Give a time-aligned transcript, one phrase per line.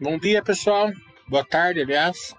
[0.00, 0.90] Bom dia, pessoal.
[1.28, 2.34] Boa tarde, aliás.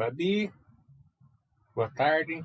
[0.00, 0.50] Babi,
[1.74, 2.42] boa tarde.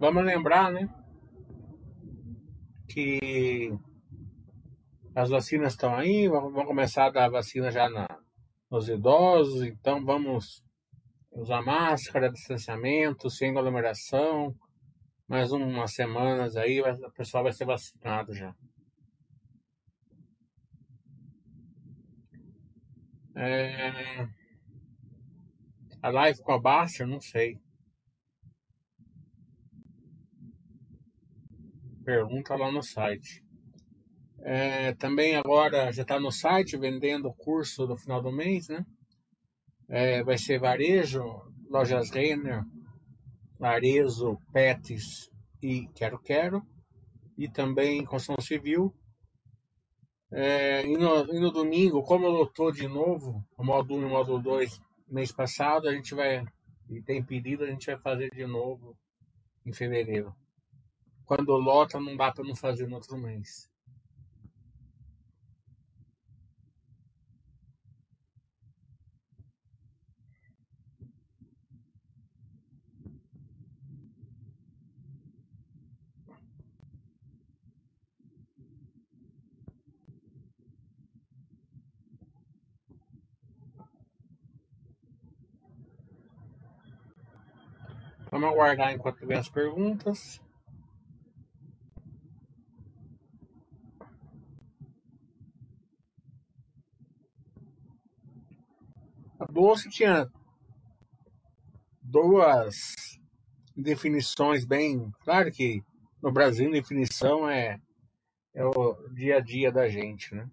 [0.00, 0.88] Vamos lembrar, né?
[2.88, 3.70] Que
[5.14, 8.08] as vacinas estão aí, vamos começar a dar vacina já na,
[8.70, 10.64] nos idosos, então vamos
[11.44, 14.54] usar máscara, distanciamento, sem aglomeração.
[15.28, 18.54] Mais umas semanas aí, o pessoal vai ser vacinado já.
[23.36, 24.28] É...
[26.02, 27.58] A live com a Baster, não sei.
[32.04, 33.42] Pergunta lá no site.
[34.40, 38.84] É, também agora já está no site vendendo o curso do final do mês, né?
[39.96, 41.22] É, vai ser varejo,
[41.70, 42.64] lojas Renner,
[43.60, 45.30] Larezo, Pets
[45.62, 46.66] e Quero Quero.
[47.38, 48.92] E também construção civil.
[50.32, 54.08] É, e, no, e no domingo, como lotou de novo, o módulo 1 e o
[54.08, 56.44] módulo 2 mês passado, a gente vai,
[56.90, 58.96] e tem pedido, a gente vai fazer de novo
[59.64, 60.34] em fevereiro.
[61.24, 63.70] Quando lota, não dá para não fazer no outro mês.
[88.34, 90.42] Vamos aguardar enquanto tiver as perguntas.
[99.38, 100.28] A bolsa tinha
[102.02, 102.96] duas
[103.76, 105.12] definições bem.
[105.20, 105.80] Claro que
[106.20, 107.80] no Brasil definição é,
[108.52, 110.50] é o dia a dia da gente, né?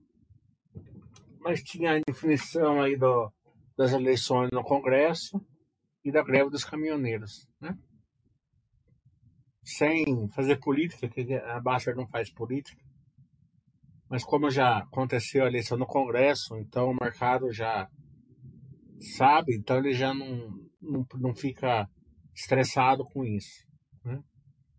[1.39, 3.33] Mas tinha a definição aí do,
[3.75, 5.43] das eleições no Congresso
[6.03, 7.77] e da greve dos caminhoneiros, né?
[9.63, 12.81] Sem fazer política, que a Baixa não faz política.
[14.09, 17.87] Mas como já aconteceu a eleição no Congresso, então o mercado já
[19.15, 20.49] sabe, então ele já não,
[20.81, 21.87] não, não fica
[22.35, 23.65] estressado com isso.
[24.03, 24.21] Né?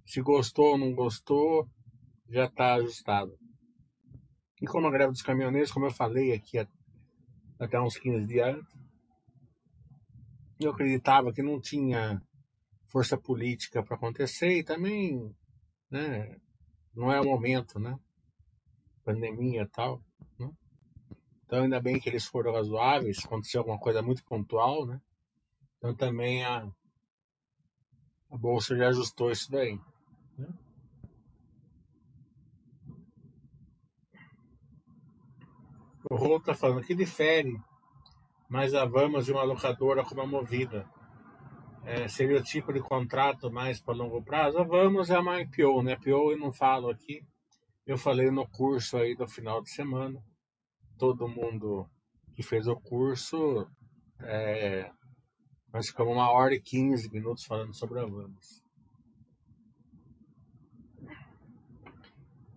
[0.05, 1.67] Se gostou ou não gostou,
[2.29, 3.33] já está ajustado.
[4.61, 6.59] E como a greve dos caminhoneiros, como eu falei aqui
[7.59, 8.82] até uns 15 dias antes,
[10.67, 12.23] eu acreditava que não tinha
[12.89, 15.35] força política para acontecer e também
[15.91, 16.37] né,
[16.95, 17.99] não é o momento, né?
[19.05, 20.03] Pandemia e tal.
[20.39, 20.51] Né?
[21.45, 25.01] Então, ainda bem que eles foram razoáveis, aconteceu alguma coisa muito pontual, né?
[25.79, 26.71] Então, também a,
[28.31, 29.81] a Bolsa já ajustou isso daí.
[30.39, 30.49] Né?
[36.11, 37.59] O Rolo está falando que difere
[38.53, 40.87] mas a Vamos de uma locadora como a Movida.
[41.87, 44.59] É, seria o tipo de contrato mais para longo prazo?
[44.59, 45.95] A Vamos é uma IPO, né?
[45.95, 47.23] IPO eu não falo aqui.
[47.87, 50.23] Eu falei no curso aí do final de semana.
[50.99, 51.89] Todo mundo
[52.35, 53.67] que fez o curso,
[54.21, 54.91] é,
[55.73, 58.63] nós ficamos uma hora e quinze minutos falando sobre a Vamos.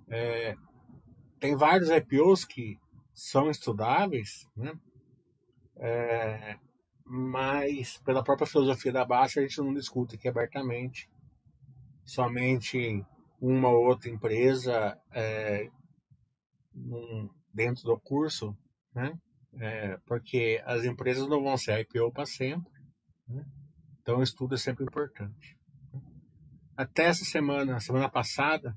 [0.09, 0.55] É,
[1.39, 2.77] tem vários IPOs que
[3.13, 4.77] são estudáveis, né?
[5.77, 6.57] É,
[7.05, 11.09] mas, pela própria filosofia da Baixa, a gente não discute aqui abertamente.
[12.03, 13.05] Somente
[13.39, 15.69] uma ou outra empresa é,
[16.73, 18.57] não, dentro do curso,
[18.93, 19.17] né?
[19.57, 22.71] É, porque as empresas não vão ser IPO para sempre,
[23.27, 23.45] né?
[24.01, 25.57] então o estudo é sempre importante.
[26.75, 28.75] Até essa semana, semana passada,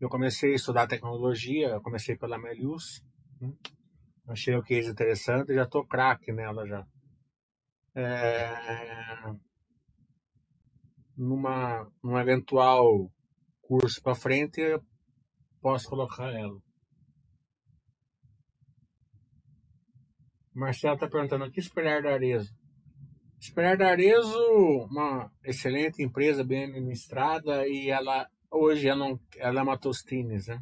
[0.00, 3.00] eu comecei a estudar tecnologia, comecei pela Melius,
[3.40, 3.52] né?
[4.28, 6.86] Achei o case interessante, já estou craque nela já.
[7.94, 9.34] É,
[11.16, 13.10] numa, num eventual
[13.62, 14.82] curso para frente, eu
[15.60, 16.60] posso colocar ela.
[20.54, 22.52] Marcelo está perguntando o que esperar da Arezo.
[23.40, 29.78] Esperar da Arezo, uma excelente empresa bem administrada e ela hoje ela, ela é uma
[29.78, 30.60] Tostines, né?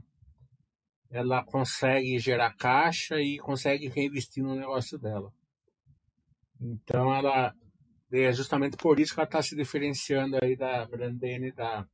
[1.11, 5.32] Ela consegue gerar caixa e consegue reinvestir no negócio dela.
[6.61, 7.55] Então ela
[8.12, 11.87] é justamente por isso que ela está se diferenciando aí da Grandene da,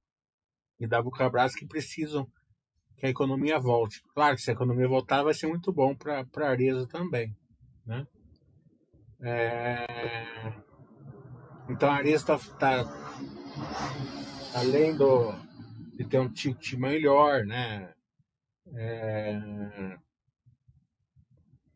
[0.79, 2.31] e da Vulcabras que precisam
[2.97, 4.03] que a economia volte.
[4.15, 7.37] Claro que se a economia voltar vai ser muito bom para a Arezzo também.
[7.85, 8.07] Né?
[9.21, 9.87] É...
[11.69, 12.85] Então a Arezzo está tá,
[14.55, 15.33] além do,
[15.97, 17.93] de ter um ticket melhor, né?
[18.75, 19.33] É,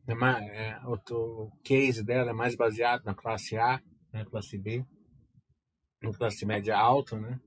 [0.08, 3.80] é, é, o case dela é mais baseado na classe A,
[4.12, 4.84] né, classe B,
[6.02, 7.40] na classe média alta, né?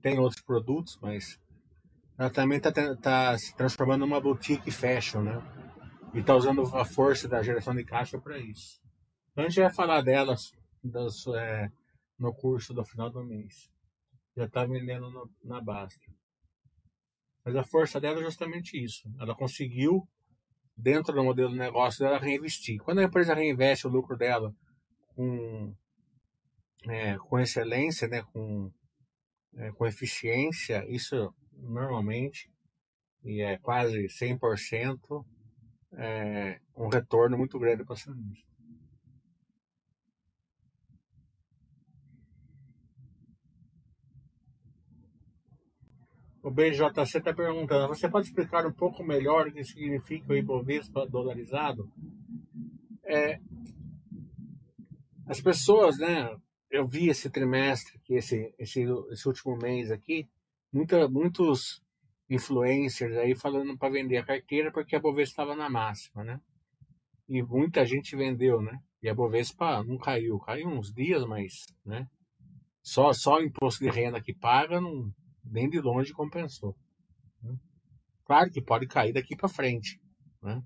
[0.00, 1.38] Tem outros produtos, mas
[2.18, 5.38] ela também está tá se transformando numa boutique fashion, né?
[6.14, 8.80] E está usando a força da geração de caixa para isso.
[9.30, 10.52] Então a gente vai falar delas
[10.82, 11.70] das, é,
[12.18, 13.70] no curso do final do mês.
[14.36, 16.12] Já está vendendo no, na Basta.
[17.44, 19.08] Mas a força dela é justamente isso.
[19.18, 20.08] Ela conseguiu,
[20.76, 22.80] dentro do modelo de negócio dela, reinvestir.
[22.82, 24.54] Quando a empresa reinveste o lucro dela
[25.08, 25.74] com,
[26.88, 28.70] é, com excelência, né, com,
[29.56, 32.50] é, com eficiência, isso normalmente,
[33.24, 35.24] e é quase 100%,
[35.94, 38.51] é, um retorno muito grande para o acionista.
[46.42, 51.06] O BJC está perguntando: você pode explicar um pouco melhor o que significa o Ibovespa
[51.06, 51.88] dolarizado?
[53.04, 53.38] É,
[55.26, 56.36] as pessoas, né?
[56.68, 60.26] Eu vi esse trimestre, esse, esse, esse último mês aqui,
[60.72, 61.82] muita, muitos
[62.28, 66.40] influencers aí falando para vender a carteira porque a Bovespa estava na máxima, né?
[67.28, 68.78] E muita gente vendeu, né?
[69.02, 72.08] E a Bovespa não caiu, caiu uns dias, mas, né?
[72.82, 75.12] Só, só o imposto de renda que paga não,
[75.44, 76.76] nem de longe compensou.
[77.42, 77.56] Né?
[78.24, 80.00] Claro que pode cair daqui para frente.
[80.42, 80.62] Né?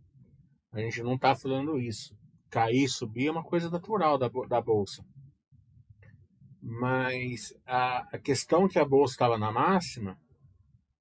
[0.73, 2.17] A gente não está falando isso.
[2.51, 5.05] Cair subir é uma coisa natural da, da bolsa.
[6.61, 10.19] Mas a, a questão que a bolsa estava na máxima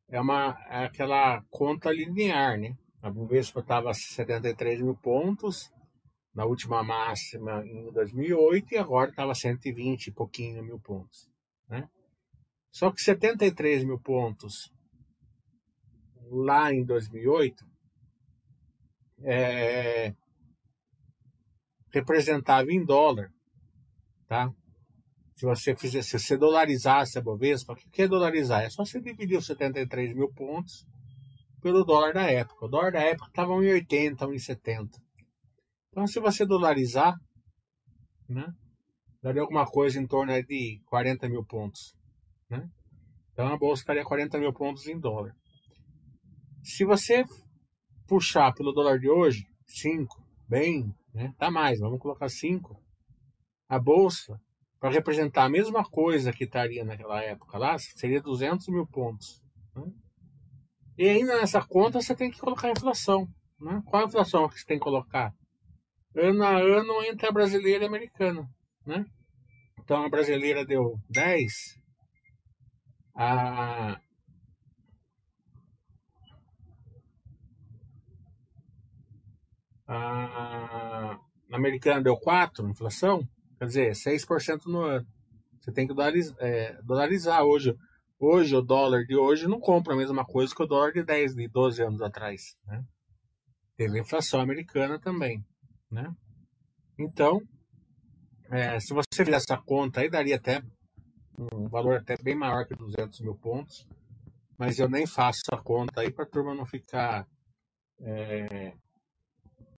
[0.07, 2.77] é, uma, é aquela conta linear, né?
[3.01, 5.71] A Bovespa estava a 73 mil pontos
[6.33, 11.29] na última máxima em 2008 e agora estava 120 e pouquinho mil pontos,
[11.69, 11.89] né?
[12.75, 14.69] Só que 73 mil pontos
[16.29, 17.65] lá em 2008
[19.23, 20.13] é,
[21.93, 23.31] representava em dólar,
[24.27, 24.51] tá?
[25.37, 28.63] Se você fizesse, se você dolarizasse a Bovespa, o que é dolarizar?
[28.63, 30.85] É só você dividir os 73 mil pontos
[31.61, 32.65] pelo dólar da época.
[32.65, 34.89] O dólar da época estava 1,80, 1,70.
[35.91, 37.15] Então, se você dolarizar,
[38.27, 38.53] né,
[39.23, 41.95] daria alguma coisa em torno de 40 mil pontos.
[42.49, 42.67] Né?
[43.31, 45.35] Então a bolsa estaria 40 mil pontos em dólar.
[46.63, 47.25] Se você
[48.07, 50.07] puxar pelo dólar de hoje, 5,
[50.47, 51.33] bem, né?
[51.37, 52.81] tá mais, vamos colocar 5.
[53.67, 54.39] A bolsa,
[54.79, 59.41] para representar a mesma coisa que estaria naquela época lá, seria 200 mil pontos.
[59.75, 59.91] Né?
[60.97, 63.27] E ainda nessa conta você tem que colocar a inflação.
[63.59, 63.81] Né?
[63.85, 65.33] Qual a inflação que você tem que colocar?
[66.15, 68.47] Ano a ano entre a brasileira e a americana.
[68.85, 69.05] Né?
[69.79, 71.51] Então a brasileira deu 10,
[73.15, 73.99] a,
[79.87, 81.19] a
[81.51, 85.07] americana deu 4, inflação, quer dizer, 6% no ano.
[85.59, 87.75] Você tem que dolarizar, é, dolarizar hoje.
[88.19, 91.35] Hoje, o dólar de hoje não compra a mesma coisa que o dólar de 10,
[91.35, 92.55] de 12 anos atrás.
[92.65, 92.83] Né?
[93.75, 95.43] Teve inflação americana também.
[95.91, 96.13] Né?
[96.97, 97.41] Então,
[98.51, 100.61] é, se você fizer essa conta aí, daria até
[101.37, 103.87] um valor até bem maior que 200 mil pontos,
[104.57, 107.27] mas eu nem faço a conta aí para a turma não ficar
[107.99, 108.73] é,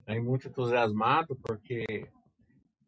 [0.06, 2.10] aí muito entusiasmado, porque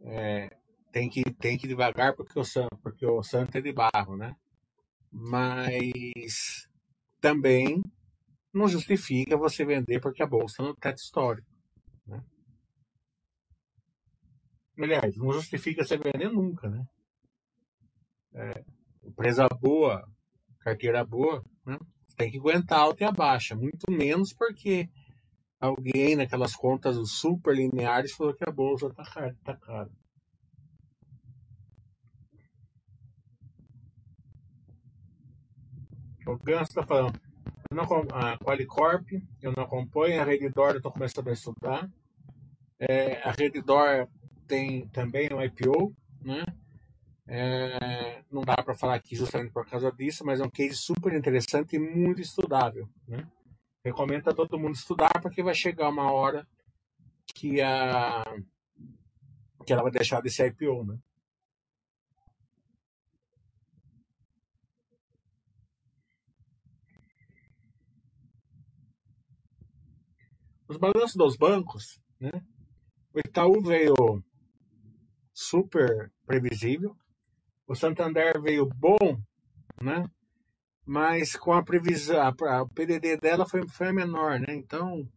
[0.02, 0.50] é,
[0.92, 4.36] tem, que, tem que devagar porque o, santo, porque o santo é de barro, né?
[5.12, 6.70] Mas
[7.20, 7.82] também
[8.54, 11.48] não justifica você vender porque a bolsa no teto histórico.
[12.06, 12.24] Né?
[14.78, 16.86] Aliás, não justifica você vender nunca, né?
[18.34, 18.64] É,
[19.04, 20.08] empresa boa,
[20.60, 21.78] carteira boa, né?
[22.16, 24.90] tem que aguentar alta e a baixa, muito menos porque
[25.60, 29.38] alguém naquelas contas super lineares falou que a bolsa está cara.
[29.44, 29.90] Tá cara.
[36.28, 37.20] O Ganso está falando,
[37.72, 37.84] eu não,
[38.14, 39.08] a Qualicorp,
[39.42, 41.90] eu não acompanho, a Redditor eu estou começando a estudar.
[42.80, 44.08] É, a Redditor
[44.48, 46.44] tem também um IPO, né?
[47.32, 51.14] É, não dá para falar aqui justamente por causa disso, mas é um case super
[51.14, 52.90] interessante e muito estudável.
[53.08, 53.24] Né?
[53.86, 56.48] Recomendo a todo mundo estudar, porque vai chegar uma hora
[57.28, 58.24] que, a,
[59.64, 60.84] que ela vai deixar de ser IPO.
[60.86, 60.98] Né?
[70.68, 72.32] Os balanços dos bancos, né?
[73.14, 74.24] o Itaú veio
[75.32, 76.98] super previsível,
[77.70, 78.98] o Santander veio bom,
[79.80, 80.10] né?
[80.84, 84.56] Mas com a previsão, a, o PDD dela foi, foi menor, né?
[84.56, 85.08] Então,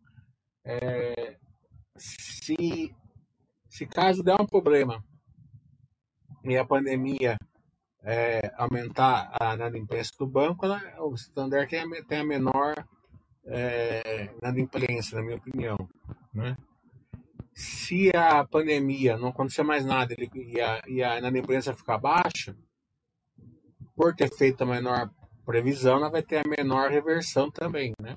[0.62, 1.38] é,
[1.96, 2.94] se,
[3.70, 5.02] se caso der um problema
[6.44, 7.38] e a pandemia
[8.02, 12.74] é, aumentar a inadimplência do banco, ela, o Santander tem a, tem a menor
[13.46, 15.78] é, inadimplência, na minha opinião,
[16.34, 16.54] né?
[17.54, 22.56] Se a pandemia não acontecer mais nada e a, e a inadimplência ficar baixa,
[23.94, 25.10] por ter feito a menor
[25.44, 28.16] previsão, ela vai ter a menor reversão também, né?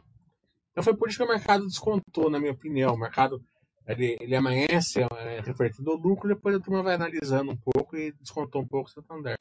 [0.72, 2.94] Então foi por isso que o mercado descontou, na minha opinião.
[2.94, 3.44] O mercado
[3.88, 8.12] ele, ele amanhece é, refletindo o lucro, depois a turma vai analisando um pouco e
[8.13, 9.38] descontou um pouco o Santander.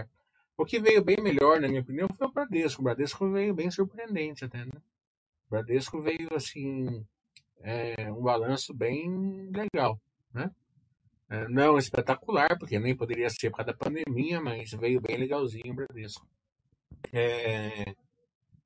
[0.56, 2.80] O que veio bem melhor, na minha opinião, foi o Bradesco.
[2.80, 4.72] O Bradesco veio bem surpreendente até, né?
[5.46, 7.04] O Bradesco veio assim
[7.62, 10.00] é, um balanço bem legal,
[10.32, 10.50] né?
[11.30, 15.73] É, não espetacular, porque nem poderia ser por causa da pandemia, mas veio bem legalzinho
[15.73, 16.26] o Bradesco.
[17.12, 17.94] É,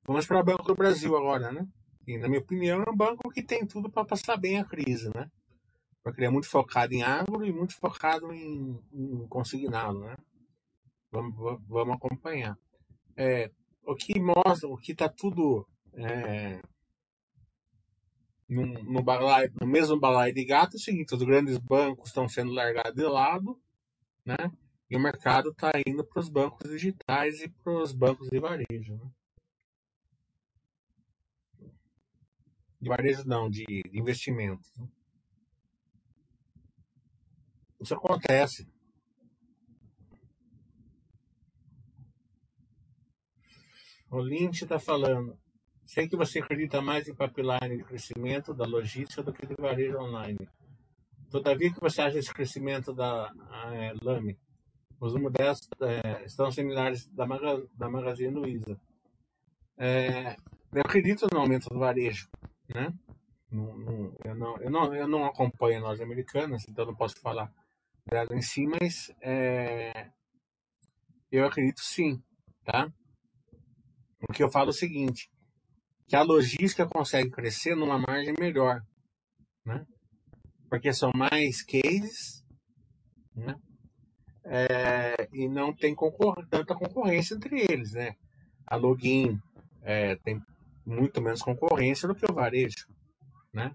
[0.05, 1.65] vamos para o Banco do Brasil agora, né?
[2.05, 5.09] E, na minha opinião, é um banco que tem tudo para passar bem a crise,
[5.15, 5.29] né?
[6.03, 10.15] Porque ele é muito focado em agro e muito focado em, em consignado, né?
[11.11, 12.57] Vamos, vamos acompanhar.
[13.15, 13.51] É,
[13.83, 16.59] o que mostra, o que está tudo é,
[18.49, 22.27] no, no, balai, no mesmo balai de gato é o seguinte: os grandes bancos estão
[22.27, 23.61] sendo largados de lado,
[24.25, 24.35] né?
[24.89, 28.95] E o mercado está indo para os bancos digitais e para os bancos de varejo.
[28.97, 29.11] Né?
[32.81, 34.71] De varejo não, de, de investimentos.
[34.77, 34.87] Né?
[37.79, 38.67] Isso acontece.
[44.09, 45.37] O Lynch está falando.
[45.89, 49.97] Sei que você acredita mais em pipeline de crescimento da logística do que de varejo
[49.97, 50.47] online.
[51.31, 53.33] Todavia, que você acha esse crescimento da
[53.73, 54.37] é, Lame?
[54.99, 58.79] Os números é, estão similares da, Maga, da Magazine Luiza.
[59.79, 60.35] É,
[60.71, 62.29] eu acredito no aumento do varejo,
[62.67, 62.93] né?
[63.51, 67.51] Não, não, eu, não, eu, não, eu não acompanho as americanas, então não posso falar
[68.05, 70.11] dela em si, mas é,
[71.31, 72.21] eu acredito sim,
[72.63, 72.93] tá?
[74.19, 75.31] Porque eu falo é o seguinte,
[76.09, 78.81] que a logística consegue crescer numa margem melhor,
[79.63, 79.85] né?
[80.67, 82.43] Porque são mais cases,
[83.35, 83.55] né?
[84.43, 88.13] É, e não tem concor tanta concorrência entre eles, né?
[88.65, 89.37] A Login
[89.83, 90.41] é, tem
[90.83, 92.87] muito menos concorrência do que o varejo,
[93.53, 93.71] né?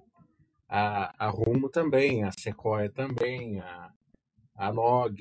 [0.69, 3.91] A, a Rumo também, a Sequoia também, a,
[4.57, 5.17] a Log,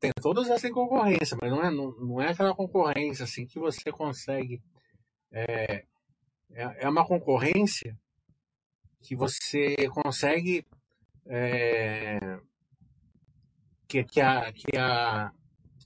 [0.00, 3.92] tem todas essas concorrência, mas não é, não, não é aquela concorrência assim que você
[3.92, 4.62] consegue
[5.30, 5.84] é,
[6.52, 7.98] é, é uma concorrência
[9.00, 10.64] que você consegue
[11.26, 12.38] é,
[13.86, 15.30] que, que, a, que a,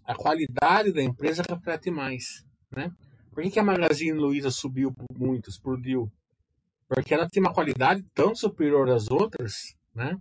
[0.05, 2.45] a qualidade da empresa reflete mais.
[2.71, 2.91] Né?
[3.31, 6.11] Por que, que a Magazine Luiza subiu muito, explodiu?
[6.89, 10.19] Porque ela tem uma qualidade tão superior às outras, né?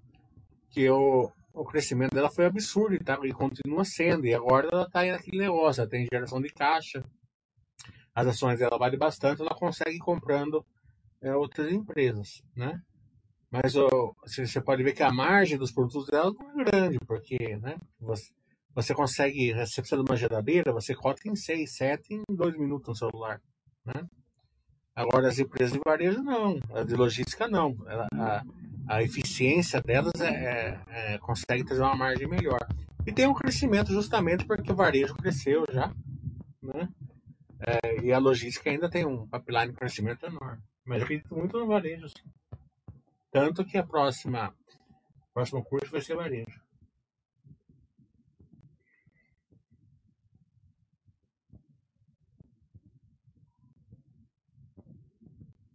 [0.69, 4.25] que o, o crescimento dela foi absurdo tá, e continua sendo.
[4.25, 7.03] E agora ela está naquele negócio, ela tem geração de caixa,
[8.19, 10.65] as ações dela valem bastante, ela consegue ir comprando
[11.21, 12.81] é, outras empresas, né?
[13.49, 17.57] Mas ó, você pode ver que a margem dos produtos dela não é grande, porque
[17.57, 18.31] né, você,
[18.75, 22.89] você consegue, você precisa de uma geladeira, você cota em 6, 7 em 2 minutos
[22.89, 23.41] no celular.
[23.83, 24.05] Né?
[24.95, 27.75] Agora, as empresas de varejo não, as de logística não.
[28.13, 28.43] A,
[28.87, 32.59] a eficiência delas é, é, é, consegue trazer uma margem melhor.
[33.07, 35.91] E tem um crescimento justamente porque o varejo cresceu já,
[36.61, 36.87] né?
[37.59, 40.63] É, e a logística ainda tem um pipeline de crescimento enorme.
[40.85, 42.07] Mas acredito muito no varejo.
[42.07, 42.29] Sim.
[43.31, 44.55] Tanto que a próxima,
[45.33, 46.59] próximo curso vai ser varejo.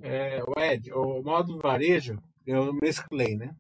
[0.00, 3.56] É, o Ed, o modo varejo, eu mesclei, né?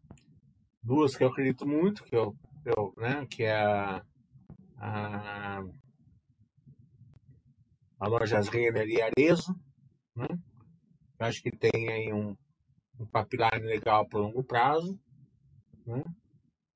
[0.82, 4.04] Duas que eu acredito muito, que eu, eu né, que é a,
[4.76, 5.64] a,
[7.98, 9.54] a Lojas Renner e Arezo,
[10.14, 10.26] né?
[11.18, 12.36] Eu acho que tem aí um,
[12.98, 14.98] um pipeline legal para longo prazo,
[15.86, 16.02] né?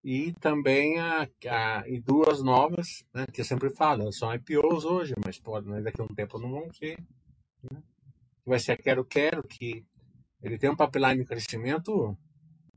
[0.02, 5.14] E também a, a, e duas novas, né, que eu sempre falo, são IPOs hoje,
[5.22, 6.98] mas pode, né, daqui a um tempo não vão ser.
[7.70, 7.82] Né?
[8.46, 9.84] Vai ser a Quero Quero, que
[10.40, 12.16] ele tem um pipeline de crescimento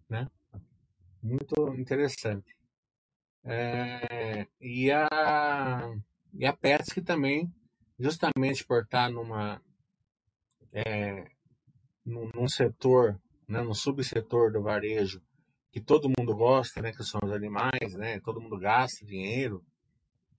[0.09, 0.27] né,
[1.21, 2.55] muito interessante.
[3.43, 5.95] É, e, a,
[6.33, 7.53] e a Petsky também,
[8.01, 9.61] justamente por estar numa,
[10.73, 11.25] é,
[12.03, 15.21] num, num setor, né, no subsetor do varejo,
[15.71, 19.63] que todo mundo gosta, né, que são os animais, né, todo mundo gasta dinheiro,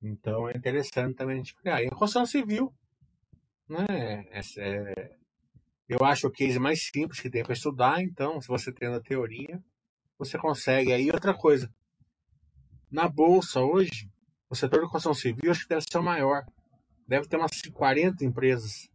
[0.02, 1.82] então é interessante também a gente criar.
[1.82, 2.74] E a construção civil,
[3.68, 5.16] né, é, é,
[5.88, 9.00] eu acho o case mais simples que tem para estudar, então, se você tem a
[9.00, 9.62] teoria,
[10.18, 10.92] você consegue.
[10.92, 11.72] Aí outra coisa,
[12.90, 14.10] na bolsa hoje,
[14.50, 16.44] o setor de construção civil acho que deve ser o maior.
[17.12, 18.88] Deve ter umas 40 empresas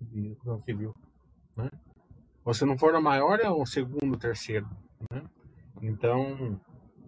[0.00, 0.92] de construção civil.
[1.56, 1.70] Né?
[2.44, 4.68] Ou se não for o maior, é o segundo, terceiro.
[5.08, 5.22] Né?
[5.80, 6.60] Então,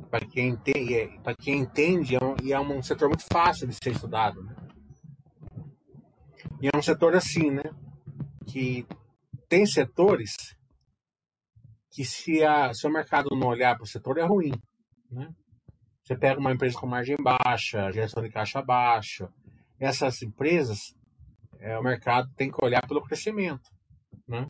[0.08, 3.90] para quem entende, é, quem entende, é um, é um setor muito fácil de ser
[3.90, 4.40] estudado.
[4.40, 4.54] Né?
[6.60, 7.64] E é um setor assim, né?
[8.46, 8.86] Que
[9.48, 10.36] tem setores
[11.90, 14.52] que se, a, se o mercado não olhar para o setor é ruim.
[15.10, 15.28] Né?
[16.04, 19.28] Você pega uma empresa com margem baixa, gestão de caixa baixa,
[19.82, 20.94] essas empresas,
[21.58, 23.68] é, o mercado tem que olhar pelo crescimento.
[24.28, 24.46] Né?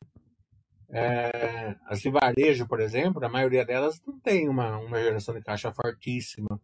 [0.91, 5.41] É, as de varejo, por exemplo, a maioria delas não tem uma, uma geração de
[5.41, 6.61] caixa fortíssima,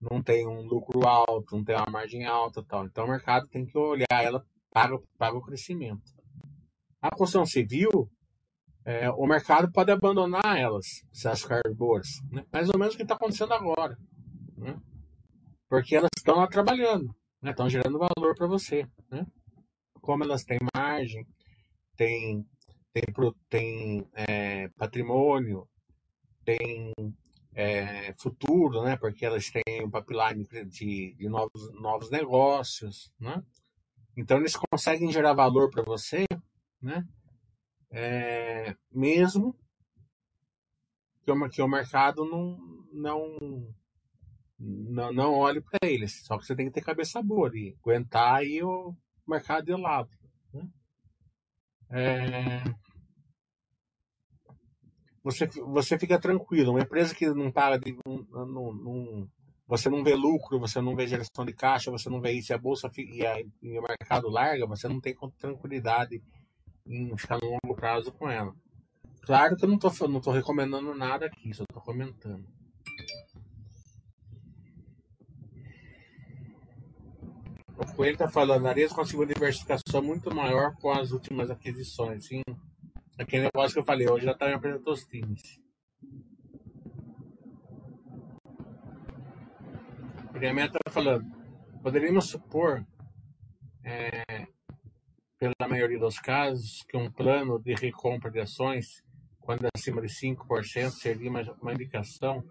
[0.00, 2.86] não tem um lucro alto, não tem uma margem alta tal.
[2.86, 6.02] Então o mercado tem que olhar ela para, para o crescimento.
[7.00, 8.10] A construção civil,
[8.84, 12.08] é, o mercado pode abandonar elas, se elas ficarem boas.
[12.32, 12.44] Né?
[12.52, 13.96] Mais ou menos o que está acontecendo agora.
[14.56, 14.76] Né?
[15.68, 17.50] Porque elas estão lá trabalhando, né?
[17.50, 18.86] estão gerando valor para você.
[19.10, 19.26] Né?
[20.00, 21.26] Como elas têm margem,
[21.96, 22.46] têm,
[22.92, 23.04] têm,
[23.48, 25.68] têm é, patrimônio,
[26.44, 26.92] têm
[27.54, 28.96] é, futuro, né?
[28.96, 33.12] porque elas têm um pipeline de, de novos, novos negócios.
[33.18, 33.42] Né?
[34.16, 36.26] Então, eles conseguem gerar valor para você
[36.80, 37.06] né?
[37.90, 39.58] É, mesmo
[41.24, 42.58] que o, que o mercado não,
[42.92, 43.74] não,
[44.58, 46.24] não, não olhe para eles.
[46.24, 48.94] Só que você tem que ter cabeça boa e aguentar aí o
[49.26, 50.10] mercado de lado.
[50.52, 50.68] Né?
[51.90, 52.64] É,
[55.22, 56.72] você, você fica tranquilo.
[56.72, 57.96] Uma empresa que não paga de.
[58.06, 59.28] Não, não,
[59.66, 62.54] você não vê lucro, você não vê geração de caixa, você não vê isso, e
[62.54, 66.22] a bolsa e, a, e o mercado larga, você não tem tranquilidade
[66.86, 68.54] em ficar no longo prazo com ela.
[69.20, 72.57] Claro que eu não estou não tô recomendando nada aqui, só estou comentando.
[77.80, 82.26] O Coelho está falando, a Ares conseguiu uma diversificação muito maior com as últimas aquisições.
[82.26, 82.42] Sim,
[83.16, 85.60] aquele negócio que eu falei, hoje já está em apresentou os times.
[90.34, 91.24] O está falando,
[91.80, 92.84] poderíamos supor
[93.84, 94.46] é,
[95.38, 99.04] pela maioria dos casos, que um plano de recompra de ações,
[99.38, 102.44] quando acima de 5%, seria uma, uma indicação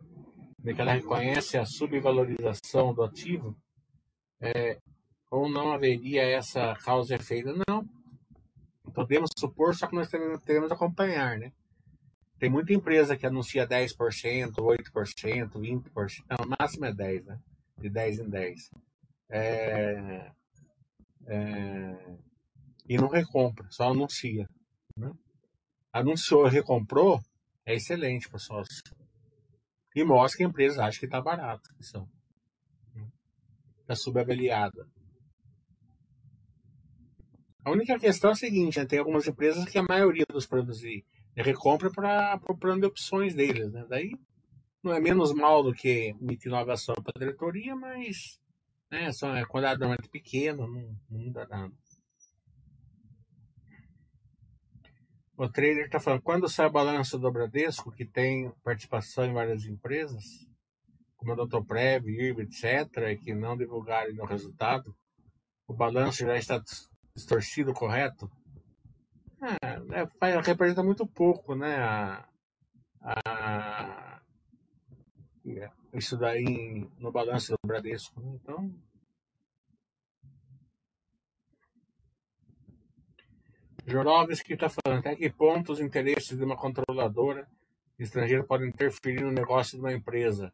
[0.58, 3.56] de que ela reconhece a subvalorização do ativo,
[4.40, 4.80] é,
[5.30, 7.54] ou não haveria essa causa e efeito?
[7.68, 7.88] Não.
[8.94, 11.52] Podemos supor, só que nós que acompanhar, né?
[12.40, 17.40] Tem muita empresa que anuncia 10%, 8%, 20%, não, o máximo é 10%, né?
[17.78, 18.72] De 10 em 10.
[19.30, 20.32] É,
[21.28, 22.18] é,
[22.88, 24.48] e não recompra, só anuncia.
[24.96, 25.12] Né?
[25.92, 27.20] Anunciou e recomprou,
[27.66, 28.84] é excelente para sócio.
[29.96, 31.70] E mostra que a empresa acha que está barato.
[31.80, 32.06] Está
[33.88, 33.96] né?
[33.96, 34.88] subavaliada.
[37.68, 38.86] A única questão é a seguinte, né?
[38.86, 40.82] tem algumas empresas que a maioria dos produtos
[41.36, 43.70] recompra para o plano de opções deles.
[43.74, 43.86] Né?
[43.90, 44.18] Daí
[44.82, 48.40] não é menos mal do que emitir inovação para a diretoria, mas
[48.90, 51.74] né, só é quantidade normalmente pequeno, não, não muda nada.
[55.36, 59.66] O trader está falando, quando sai o balanço do Bradesco, que tem participação em várias
[59.66, 60.24] empresas,
[61.18, 64.96] como a Doutorprev, IRB, etc., que não divulgarem o resultado,
[65.68, 66.64] o balanço já está
[67.18, 68.30] distorcido, correto?
[69.42, 71.76] É, é, representa muito pouco, né?
[71.78, 72.28] A,
[73.02, 74.22] a,
[75.94, 78.22] isso daí no balanço do Bradesco.
[78.22, 78.40] Né?
[78.42, 78.72] Então.
[83.86, 87.48] Jorovski está falando até que ponto os interesses de uma controladora
[87.98, 90.54] estrangeira podem interferir no negócio de uma empresa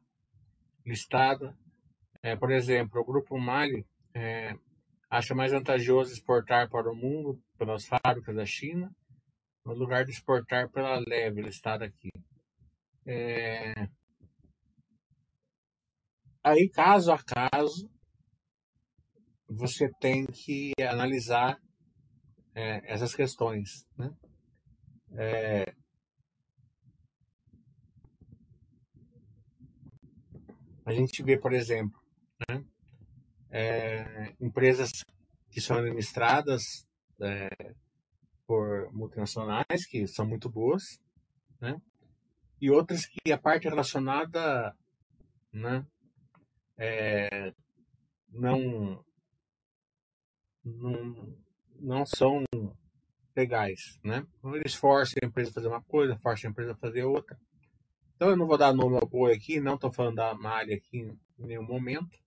[0.86, 1.58] listada.
[2.22, 4.56] É, por exemplo, o Grupo Mali é,
[5.14, 8.92] acha mais vantajoso exportar para o mundo pelas fábricas da China,
[9.64, 12.10] no lugar de exportar pela leve listada aqui.
[13.06, 13.88] É...
[16.44, 17.88] Aí, caso a caso,
[19.48, 21.62] você tem que analisar
[22.56, 23.88] é, essas questões.
[23.96, 24.12] Né?
[25.12, 25.76] É...
[30.84, 32.02] A gente vê, por exemplo,
[32.50, 32.66] né?
[33.54, 34.90] É, empresas
[35.52, 36.64] que são administradas
[37.22, 37.50] é,
[38.48, 41.00] por multinacionais, que são muito boas,
[41.62, 41.80] né?
[42.60, 44.76] e outras que a parte relacionada
[45.52, 45.86] né,
[46.78, 47.54] é,
[48.30, 49.06] não,
[50.66, 51.38] não,
[51.80, 52.44] não são
[53.36, 54.00] legais.
[54.04, 54.26] Né?
[54.40, 57.38] Então, eles forçam a empresa a fazer uma coisa, forçam a empresa a fazer outra.
[58.16, 61.00] Então eu não vou dar nome ao boi aqui, não estou falando da malha aqui
[61.38, 62.18] em nenhum momento,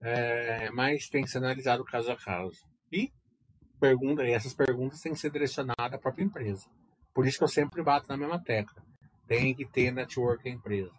[0.00, 2.60] é, mas tem que ser analisado caso a caso.
[2.92, 3.12] E
[3.80, 6.66] pergunta, e essas perguntas têm que ser direcionadas à própria empresa.
[7.14, 8.82] Por isso que eu sempre bato na mesma tecla.
[9.26, 10.92] Tem que ter network empresa.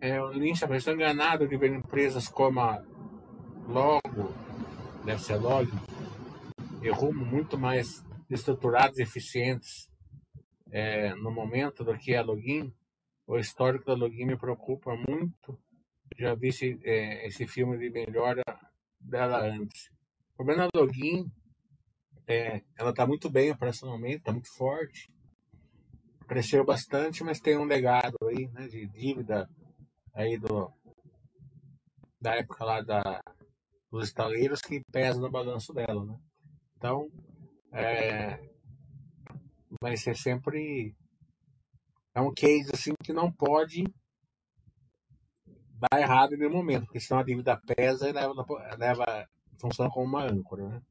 [0.00, 2.82] É, o Lynch, enganado de ver empresas como a
[3.68, 4.34] Logo,
[5.04, 5.38] deve ser
[6.82, 9.88] e Rumo muito mais estruturadas e eficientes
[10.72, 12.74] é, no momento do que a Login.
[13.26, 15.58] O histórico da Login me preocupa muito.
[16.18, 18.42] Já vi esse, é, esse filme de melhora
[18.98, 19.90] dela antes.
[20.32, 21.30] O problema da Login
[22.26, 25.12] é, ela está muito bem operacionalmente, está muito forte,
[26.26, 29.48] cresceu bastante, mas tem um legado aí, né, de dívida
[30.14, 30.72] aí do
[32.20, 33.20] da época lá da,
[33.90, 36.16] dos estaleiros que pesa no balanço dela, né?
[36.76, 37.10] Então,
[37.72, 38.51] é,
[39.80, 40.94] vai ser sempre
[42.14, 43.84] é um case assim que não pode
[45.78, 48.34] dar errado em nenhum momento, porque senão a dívida pesa e leva,
[48.78, 49.28] leva
[49.60, 50.82] funciona como uma âncora, né?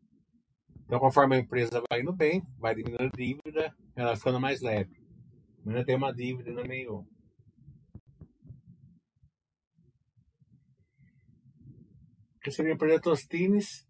[0.86, 5.02] Então, conforme a empresa vai indo bem, vai diminuindo a dívida, ela ficando mais leve.
[5.66, 7.06] Ainda tem uma dívida ainda meio.
[12.42, 13.88] que seria a empresa Tostines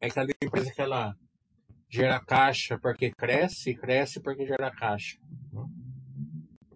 [0.00, 1.14] é aquela empresa que ela
[1.96, 5.18] gera caixa porque cresce, cresce porque gera caixa.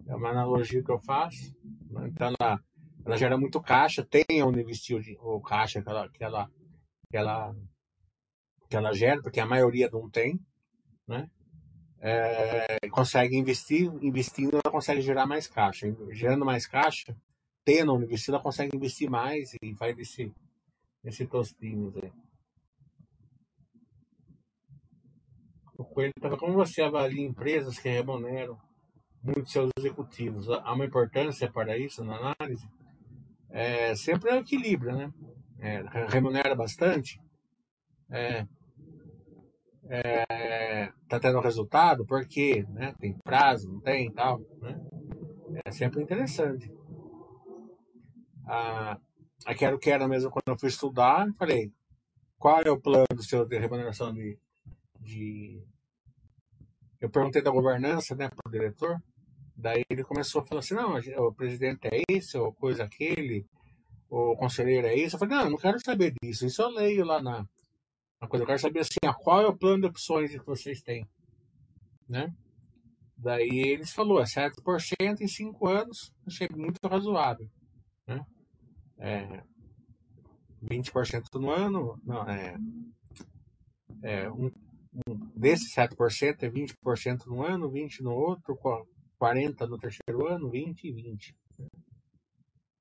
[0.06, 1.54] É uma analogia que eu faço.
[1.90, 2.08] Né?
[2.08, 2.60] Então ela,
[3.04, 6.50] ela gera muito caixa, tem onde investir o, o caixa que ela, que ela,
[7.10, 7.54] que ela
[8.68, 10.40] que ela gera, porque a maioria não tem,
[11.06, 11.28] né?
[11.98, 15.92] É, consegue investir, investindo ela consegue gerar mais caixa.
[16.12, 17.14] Gerando mais caixa,
[17.64, 20.32] tendo onde investir, ela consegue investir mais e vai nesse,
[21.02, 22.12] nesse tostinhos aí.
[25.80, 28.58] O Coelho estava como você avalia empresas que remuneram
[29.22, 30.46] muito seus executivos?
[30.50, 32.68] Há uma importância para isso na análise?
[33.48, 35.10] É, sempre é o equilíbrio, né?
[35.58, 37.18] É, remunera bastante,
[38.10, 38.46] é,
[39.88, 44.38] é, tá tendo resultado, porque né, tem prazo, não tem tal.
[44.60, 44.78] Né?
[45.64, 46.70] É sempre interessante.
[48.46, 48.98] A,
[49.46, 51.72] a Quero Quero mesmo, quando eu fui estudar, falei,
[52.36, 54.38] qual é o plano do seu de remuneração de,
[55.00, 55.62] de...
[57.00, 59.02] Eu perguntei da governança né, para o diretor,
[59.56, 63.46] daí ele começou falar assim, não, o presidente é esse, ou coisa aquele,
[64.08, 65.16] o conselheiro é isso.
[65.16, 67.46] Eu falei, não, eu não quero saber disso, isso eu leio lá na,
[68.20, 71.08] uma coisa, eu quero saber assim, qual é o plano de opções que vocês têm,
[72.06, 72.34] né?
[73.16, 77.48] Daí eles falou, é 7% em 5 anos, achei muito razoável,
[78.06, 78.24] né?
[78.98, 79.42] É,
[80.62, 82.56] 20% no ano, não, é,
[84.02, 84.50] é um,
[84.94, 88.58] um, desse 7% é 20% no ano, 20% no outro,
[89.20, 91.34] 40% no terceiro ano, 20% e 20%.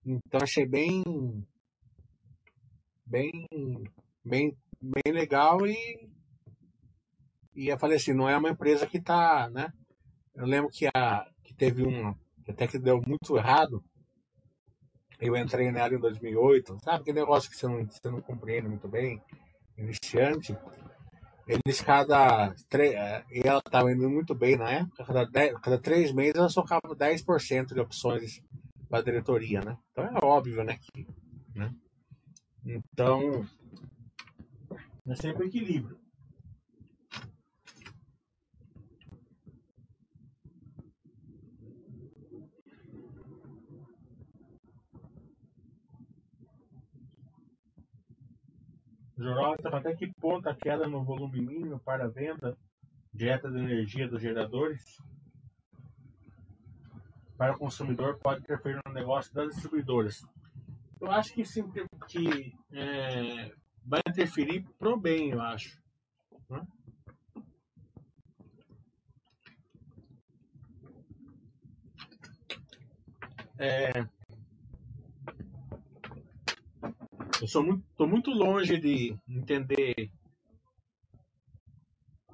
[0.06, 1.04] Então achei bem,
[3.06, 3.48] bem,
[4.24, 6.10] bem bem legal e
[7.56, 9.74] e eu falei assim, não é uma empresa que está, né?
[10.34, 12.16] Eu lembro que a que teve um
[12.48, 13.84] até que deu muito errado.
[15.20, 18.88] Eu entrei nela em 2008, sabe que negócio que você não, você não compreende muito
[18.88, 19.22] bem,
[19.78, 20.58] iniciante.
[21.50, 22.94] Eles cada três,
[23.32, 26.96] e ela estava indo muito bem na época, cada, dez, cada três meses ela socava
[26.96, 28.40] 10% de opções
[28.88, 29.76] para a diretoria, né?
[29.92, 30.78] Então é óbvio, né?
[30.78, 31.08] Que,
[31.56, 31.74] né?
[32.64, 33.44] Então,
[35.08, 36.00] é sempre equilíbrio.
[49.20, 52.58] Jorota, até que ponto a queda no volume mínimo para a venda
[53.14, 54.98] direta de energia dos geradores
[57.38, 60.26] para o consumidor pode interferir no negócio das distribuidoras?
[61.02, 61.70] Eu acho que sim,
[62.08, 63.54] que é,
[63.86, 65.78] vai interferir pro bem, eu acho.
[66.50, 66.68] Né?
[73.58, 74.08] É,
[77.42, 80.12] eu sou muito, tô muito longe de entender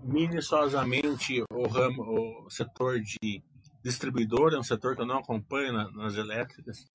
[0.01, 3.43] minuciosamente o ramo, o setor de
[3.83, 6.85] distribuidor, é um setor que eu não acompanho na, nas elétricas,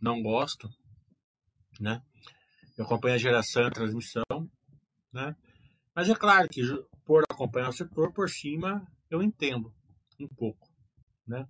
[0.00, 0.68] não gosto,
[1.78, 2.02] né?
[2.76, 4.50] Eu acompanho a geração e transmissão,
[5.12, 5.36] né?
[5.94, 6.62] Mas é claro que
[7.04, 9.72] por acompanhar o setor por cima eu entendo
[10.18, 10.68] um pouco,
[11.26, 11.46] né?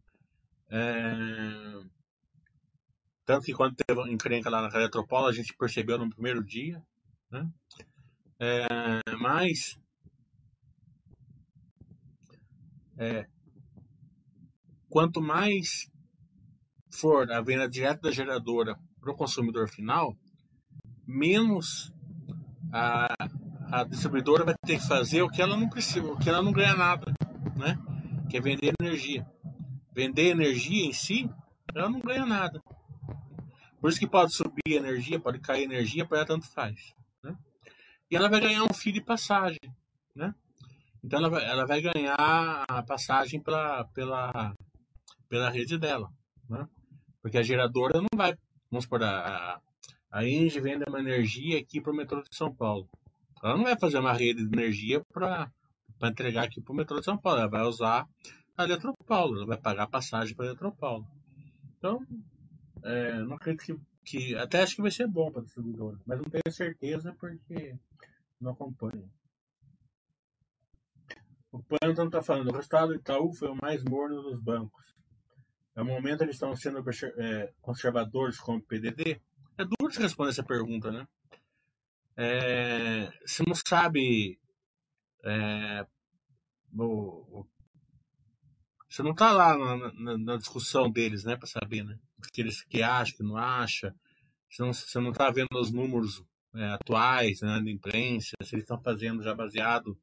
[0.70, 1.99] É...
[3.30, 6.82] Tanto que quando teve encrenca lá na Eletropolo, a gente percebeu no primeiro dia,
[7.30, 7.48] né?
[8.40, 8.66] É...
[9.20, 9.78] Mas
[12.98, 13.28] é...
[14.88, 15.88] quanto mais
[16.92, 20.18] for a venda direta da geradora para o consumidor final,
[21.06, 21.94] menos
[22.72, 23.14] a,
[23.70, 26.50] a distribuidora vai ter que fazer o que ela não precisa, o que ela não
[26.50, 27.14] ganha nada,
[27.56, 27.78] né?
[28.28, 29.24] Que é vender energia.
[29.94, 31.30] Vender energia em si,
[31.72, 32.60] ela não ganha nada.
[33.80, 36.94] Por isso que pode subir energia, pode cair energia, para ela tanto faz.
[37.22, 37.34] Né?
[38.10, 39.60] E ela vai ganhar um fio de passagem,
[40.14, 40.34] né?
[41.02, 44.54] Então ela vai, ela vai ganhar a passagem pela, pela,
[45.28, 46.12] pela rede dela,
[46.48, 46.68] né?
[47.22, 48.36] Porque a geradora não vai,
[48.70, 49.60] vamos supor, a,
[50.10, 52.86] a Engie vende uma energia aqui para o metrô de São Paulo.
[53.42, 55.50] Ela não vai fazer uma rede de energia para
[56.02, 57.40] entregar aqui para o metrô de São Paulo.
[57.40, 58.06] Ela vai usar
[58.56, 61.06] a Eletropaulo, ela vai pagar passagem para a Eletropaulo.
[61.78, 62.04] Então,
[62.84, 64.36] é, não acredito que, que.
[64.36, 67.76] Até acho que vai ser bom para distribuidora, mas não tenho certeza porque
[68.40, 69.10] não acompanho.
[71.52, 74.96] O Pantan está falando, o resultado do Itaú foi o mais morno dos bancos.
[75.74, 76.84] No momento eles estão sendo
[77.18, 79.20] é, conservadores como o PDD,
[79.58, 81.06] é duro de responder essa pergunta, né?
[82.16, 84.38] É, você não sabe.
[85.24, 85.86] É,
[86.78, 87.46] o,
[88.88, 91.98] você não está lá na, na, na, discussão deles, né, para saber, né?
[92.28, 93.92] O que que acham, que não acham.
[94.48, 96.22] Você não, você não tá vendo os números
[96.54, 99.96] é, atuais né, imprensa, se eles estão fazendo já baseado,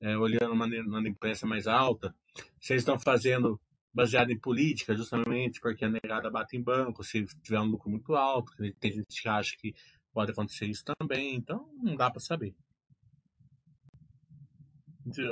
[0.00, 2.14] é, olhando uma, uma imprensa mais alta,
[2.60, 3.60] se eles estão fazendo
[3.92, 8.14] baseado em política, justamente porque a negada bate em banco, se tiver um lucro muito
[8.14, 9.74] alto, tem gente que acha que
[10.12, 12.54] pode acontecer isso também, então não dá para saber.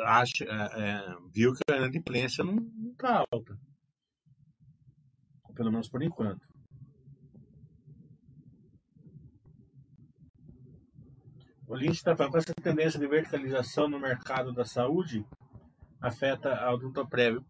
[0.04, 2.56] Acha, é, é, viu que a inadimplência não
[2.92, 3.58] está alta.
[5.54, 6.46] Pelo menos por enquanto.
[11.66, 15.24] O Lynch está falando com essa tendência de verticalização no mercado da saúde
[16.00, 17.40] afeta a odontoprev.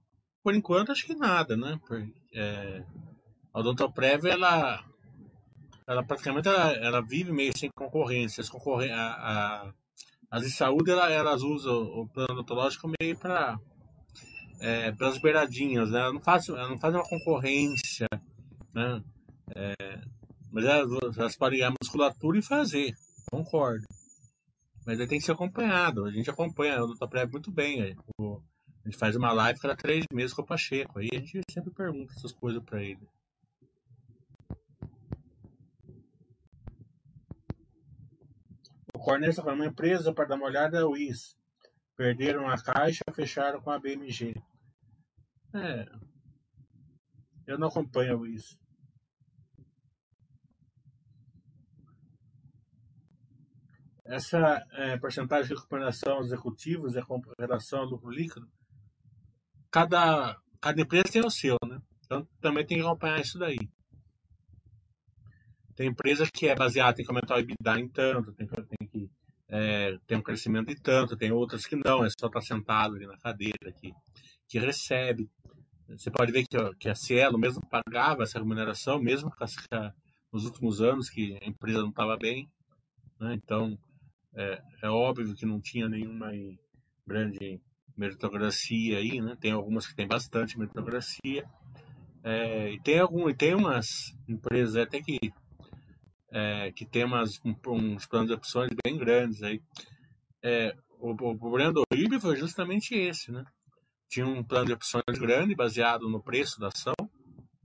[0.42, 1.78] Por enquanto, acho que nada, né?
[2.34, 2.84] É,
[3.54, 4.84] a Odontoprev, ela,
[5.86, 8.40] ela praticamente ela, ela vive meio sem concorrência.
[8.40, 9.72] As, concorren a, a,
[10.30, 13.58] as de saúde, ela, elas usam o plano odontológico meio para
[14.62, 15.98] é, pelas beiradinhas, né?
[15.98, 18.06] Ela não faz, ela não faz uma concorrência,
[18.72, 19.02] né?
[19.56, 19.74] É,
[20.52, 22.94] mas elas, elas podem ganhar musculatura e fazer,
[23.28, 23.84] concordo.
[24.86, 26.04] Mas aí tem que ser acompanhado.
[26.04, 27.96] A gente acompanha a Odontoprev muito bem.
[28.18, 28.40] O,
[28.84, 31.00] a gente faz uma live cada três meses com o Pacheco.
[31.00, 33.08] Aí a gente sempre pergunta essas coisas para ele.
[38.94, 41.36] O Cornélio está falando, uma empresa para dar uma olhada é o IS.
[41.96, 44.34] Perderam a caixa, fecharam com a BMG.
[45.54, 45.86] É.
[47.46, 48.58] Eu não acompanho o IS.
[54.04, 58.48] Essa é, porcentagem de recuperação aos executivos é com relação ao lucro líquido
[59.72, 61.80] cada, cada empresa tem o seu, né?
[62.04, 63.58] Então também tem que acompanhar isso daí.
[65.74, 69.10] Tem empresas que é baseada, que aumentar o EBITDA em tanto, tem, tem que
[69.48, 72.94] é, ter um crescimento em tanto, tem outras que não, é só estar tá sentado
[72.94, 73.90] ali na cadeira que,
[74.52, 75.30] que recebe.
[75.88, 79.54] Você pode ver que, que a Cielo mesmo pagava essa remuneração, mesmo as,
[80.30, 82.50] nos últimos anos que a empresa não estava bem.
[83.18, 83.32] Né?
[83.32, 83.78] Então,
[84.36, 86.32] é, é, óbvio que não tinha nenhuma
[87.06, 87.62] grande
[87.96, 89.38] meritocracia aí, né?
[89.40, 91.48] Tem algumas que tem bastante meritocracia.
[92.22, 95.18] É, e tem algum, e tem umas empresas até que
[96.30, 99.62] é, que tem umas, um, uns planos de opções bem grandes aí.
[100.42, 103.44] É, o, o problema do RIB foi justamente esse, né?
[104.12, 106.92] Tinha um plano de opções grande, baseado no preço da ação,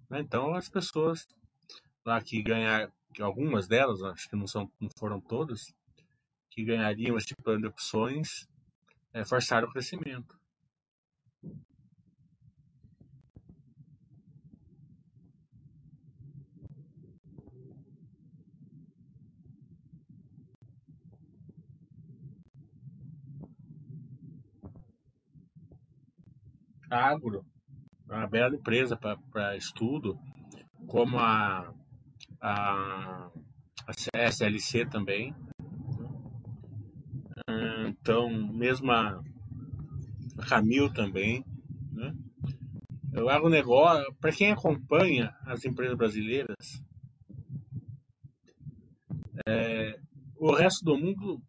[0.10, 0.22] né?
[0.22, 1.28] então as pessoas
[2.06, 5.76] lá que ganhar, algumas delas, acho que não, são, não foram todas,
[6.50, 8.48] que ganhariam esse plano de opções,
[9.12, 10.40] é, forçaram o crescimento.
[26.90, 27.46] Agro,
[28.06, 30.18] uma bela empresa para estudo,
[30.88, 31.74] como a,
[32.42, 33.30] a,
[33.86, 35.36] a SLC também.
[37.88, 39.22] Então, mesmo a
[40.48, 41.44] Camil também.
[41.92, 42.14] Né?
[43.22, 46.82] O agronegócio, para quem acompanha as empresas brasileiras,
[49.48, 50.00] é,
[50.38, 51.42] o resto do mundo,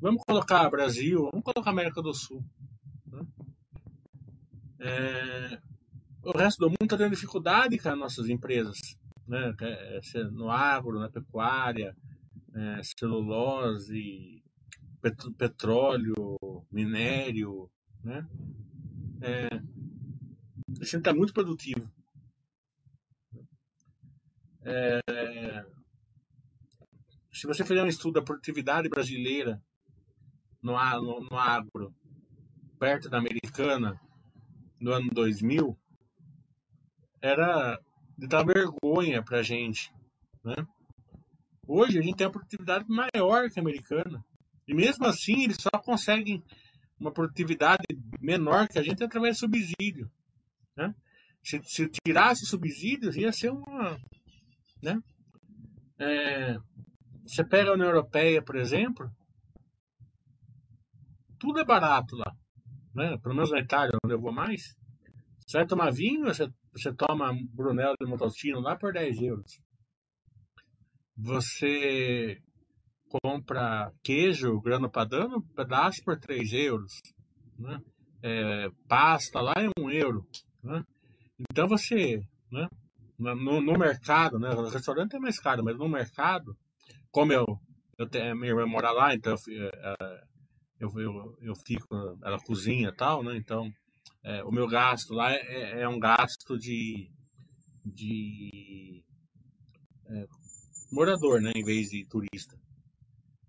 [0.00, 2.44] vamos colocar Brasil, vamos colocar América do Sul.
[4.80, 5.60] É,
[6.22, 8.78] o resto do mundo está tendo dificuldade com as nossas empresas,
[9.26, 9.54] né?
[9.60, 11.96] É, no agro, na pecuária,
[12.54, 14.42] é, celulose,
[15.00, 16.14] pet petróleo,
[16.70, 17.70] minério,
[18.04, 18.26] né?
[19.20, 19.46] É,
[20.80, 21.90] a gente está muito produtivo.
[24.62, 25.00] É,
[27.32, 29.62] se você fizer um estudo da produtividade brasileira
[30.62, 31.94] no, no, no agro,
[32.78, 33.98] perto da americana,
[34.80, 35.76] no ano 2000,
[37.20, 37.78] era
[38.16, 39.92] de dar vergonha para a gente.
[40.44, 40.56] Né?
[41.66, 44.24] Hoje a gente tem uma produtividade maior que a americana.
[44.66, 46.42] E mesmo assim eles só conseguem
[46.98, 47.84] uma produtividade
[48.20, 50.10] menor que a gente através de subsídio.
[50.76, 50.94] Né?
[51.42, 53.98] Se, se tirasse subsídios, ia ser uma.
[54.82, 55.00] Né?
[55.98, 56.58] É,
[57.26, 59.10] você pega a União Europeia, por exemplo,
[61.38, 62.34] tudo é barato lá.
[62.98, 63.16] Né?
[63.22, 64.76] Pelo menos na Itália, onde eu vou mais.
[65.46, 69.60] Você vai tomar vinho, você, você toma Brunello de Montalcino lá por 10 euros.
[71.16, 72.38] Você
[73.22, 76.92] compra queijo grano padano, pedaço por 3 euros.
[77.56, 77.80] Né?
[78.20, 80.26] É, pasta lá é 1 euro.
[80.64, 80.82] Né?
[81.48, 82.68] Então você, né?
[83.16, 84.50] no, no mercado, né?
[84.50, 86.56] o restaurante é mais caro, mas no mercado,
[87.12, 87.46] como eu,
[87.96, 90.24] eu tenho, minha irmã mora lá, então eu, é,
[90.78, 91.86] eu, eu, eu fico,
[92.22, 93.36] ela cozinha tal, né?
[93.36, 93.70] Então
[94.22, 97.10] é, o meu gasto lá é, é um gasto de,
[97.84, 99.04] de
[100.06, 100.26] é,
[100.92, 101.52] morador, né?
[101.54, 102.56] Em vez de turista.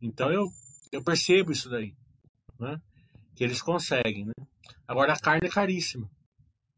[0.01, 0.47] Então eu,
[0.91, 1.95] eu percebo isso daí,
[2.59, 2.81] né?
[3.35, 4.33] Que eles conseguem, né?
[4.87, 6.09] Agora a carne é caríssima.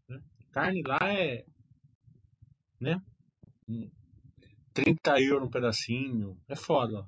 [0.07, 0.21] Né?
[0.51, 1.45] Carne lá é,
[2.79, 3.01] né?
[4.73, 7.07] 30 euros um pedacinho, é foda.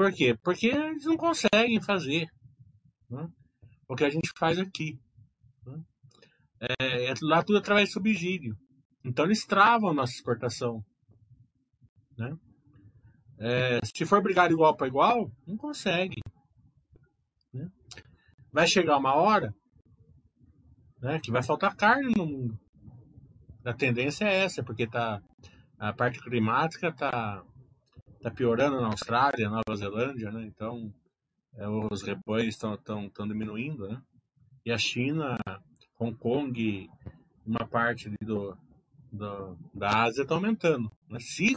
[0.00, 0.34] Por quê?
[0.42, 2.26] Porque eles não conseguem fazer
[3.10, 3.28] né?
[3.86, 4.98] o que a gente faz aqui.
[5.66, 5.82] Né?
[6.58, 8.56] É, é lá tudo através de subsídio.
[9.04, 10.82] Então eles travam a nossa exportação.
[12.16, 12.34] Né?
[13.40, 16.22] É, se for brigar igual para igual, não consegue.
[17.52, 17.68] Né?
[18.50, 19.54] Vai chegar uma hora
[21.02, 22.58] né, que vai faltar carne no mundo.
[23.66, 25.20] A tendência é essa, porque tá,
[25.78, 27.44] a parte climática está
[28.22, 30.44] tá piorando na Austrália, Nova Zelândia, né?
[30.44, 30.92] então
[31.54, 32.78] é, os rebanhos estão
[33.26, 33.88] diminuindo.
[33.88, 34.02] Né?
[34.64, 35.38] E a China,
[35.98, 36.88] Hong Kong,
[37.46, 38.56] uma parte do,
[39.10, 40.90] do da Ásia está aumentando.
[41.08, 41.18] Né?
[41.20, 41.56] Se,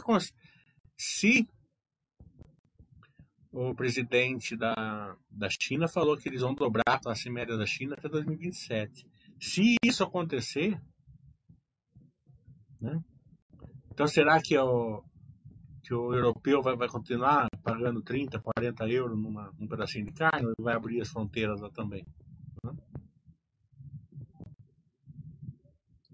[0.96, 1.48] se
[3.52, 7.94] o presidente da, da China falou que eles vão dobrar a classe média da China
[7.96, 9.06] até 2027.
[9.38, 10.80] Se isso acontecer,
[12.80, 13.00] né?
[13.92, 15.04] Então será que o,
[15.84, 20.52] que o europeu vai, vai continuar pagando 30, 40 euros numa, num pedacinho de carne
[20.58, 22.06] vai abrir as fronteiras lá também?
[22.64, 22.72] Né?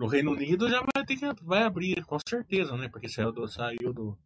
[0.00, 2.88] O Reino Unido já vai ter que vai abrir, com certeza, né?
[2.88, 4.18] Porque saiu do, saiu do,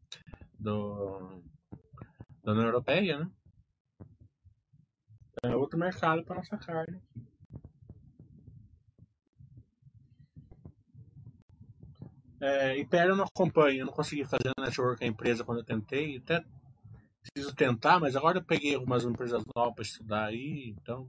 [0.58, 1.42] do
[2.42, 3.30] da União Europeia, né?
[5.42, 7.02] É outro mercado para nossa carne.
[12.40, 16.18] É, Império eu não acompanho, eu não consegui fazer network a empresa quando eu tentei.
[16.18, 16.44] Até
[17.22, 21.08] preciso tentar, mas agora eu peguei algumas empresas novas para estudar aí, então.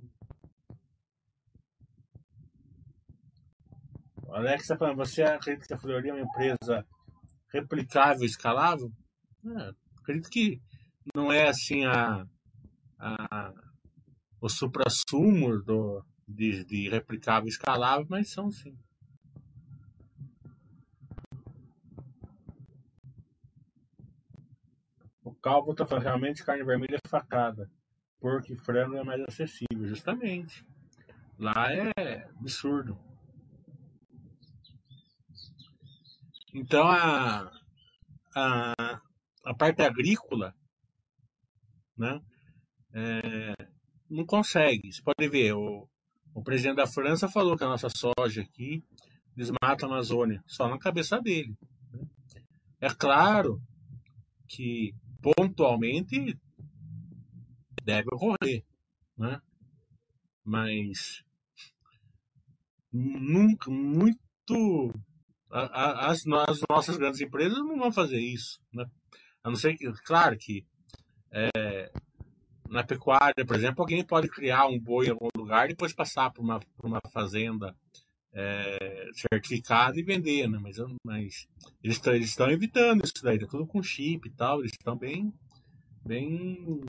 [4.23, 6.85] O Alex está falando, você acredita que a Fleury é uma empresa
[7.53, 8.91] replicável escalável?
[9.45, 9.71] É,
[10.01, 10.61] acredito que
[11.13, 12.25] não é assim a,
[12.97, 13.53] a
[14.41, 15.63] o supra-sumo
[16.27, 18.77] de, de replicável escalável, mas são sim.
[25.45, 27.69] Calvo está falando, realmente carne vermelha é facada.
[28.19, 29.87] Porco e frango é mais acessível.
[29.87, 30.65] Justamente.
[31.37, 32.97] Lá é absurdo.
[36.51, 37.51] Então a,
[38.35, 39.01] a,
[39.43, 40.55] a parte agrícola
[41.95, 42.19] né,
[42.91, 43.53] é,
[44.09, 44.91] não consegue.
[44.91, 45.87] Você pode ver, o,
[46.33, 48.83] o presidente da França falou que a nossa soja aqui
[49.35, 51.55] desmata a Amazônia, só na cabeça dele.
[51.91, 52.07] Né?
[52.81, 53.61] É claro
[54.47, 54.95] que
[55.33, 56.37] pontualmente
[57.83, 58.63] deve ocorrer,
[59.17, 59.41] né?
[60.43, 61.23] mas
[62.91, 64.93] nunca, muito.
[65.49, 68.59] As, as nossas grandes empresas não vão fazer isso.
[68.71, 68.85] Né?
[69.43, 70.65] A não ser que, claro que
[71.31, 71.91] é,
[72.69, 76.31] na pecuária, por exemplo, alguém pode criar um boi em algum lugar e depois passar
[76.31, 77.75] para uma, uma fazenda
[78.35, 80.59] é, certificada e vender, né?
[80.61, 81.47] Mas, mas
[81.81, 85.33] eles estão evitando isso daí, tá tudo com chip e tal, eles estão bem,
[86.05, 86.81] bem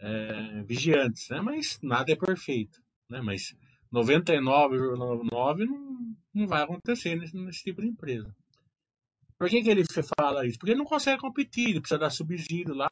[0.00, 1.42] é, vigiantes, né?
[1.42, 3.20] Mas nada é perfeito, né?
[3.20, 3.54] Mas
[3.92, 8.34] 99,99 não, não vai acontecer nesse, nesse tipo de empresa.
[9.38, 9.84] Por que, que ele
[10.18, 10.58] fala isso?
[10.58, 12.88] Porque ele não consegue competir, ele precisa dar subsídio lá.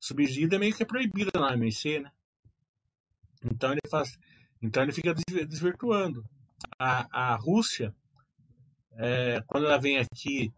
[0.00, 2.10] Subsídio é meio que proibido na AMC, né?
[3.44, 4.16] Então ele faz,
[4.62, 5.12] então ele fica
[5.46, 6.24] desvirtuando.
[6.78, 7.94] A, a Rússia,
[8.92, 10.52] é, quando ela vem aqui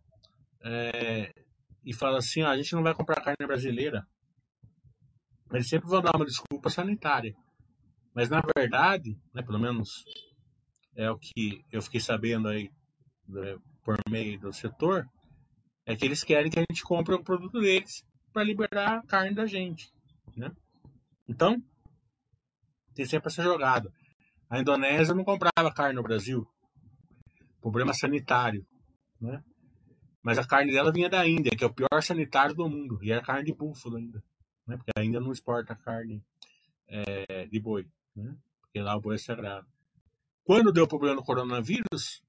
[0.62, 1.32] é,
[1.84, 4.06] e fala assim, a gente não vai comprar carne brasileira,
[5.52, 7.34] eles sempre vão dar uma desculpa sanitária.
[8.14, 10.04] Mas na verdade, né, pelo menos
[10.94, 12.70] é o que eu fiquei sabendo aí
[13.28, 15.08] né, por meio do setor,
[15.86, 19.34] é que eles querem que a gente compre o produto deles para liberar a carne
[19.34, 19.92] da gente,
[20.36, 20.52] né?
[21.28, 21.60] Então,
[22.94, 23.92] tem sempre essa jogada.
[24.50, 26.46] A Indonésia não comprava carne no Brasil,
[27.60, 28.66] problema sanitário,
[29.20, 29.42] né?
[30.22, 33.12] Mas a carne dela vinha da Índia, que é o pior sanitário do mundo, e
[33.12, 34.22] era carne de búfalo ainda,
[34.66, 34.76] né?
[34.76, 36.22] Porque ainda não exporta carne
[36.88, 38.36] é, de boi, né?
[38.60, 39.66] Porque lá o boi é sagrado.
[40.42, 42.22] Quando deu problema no coronavírus,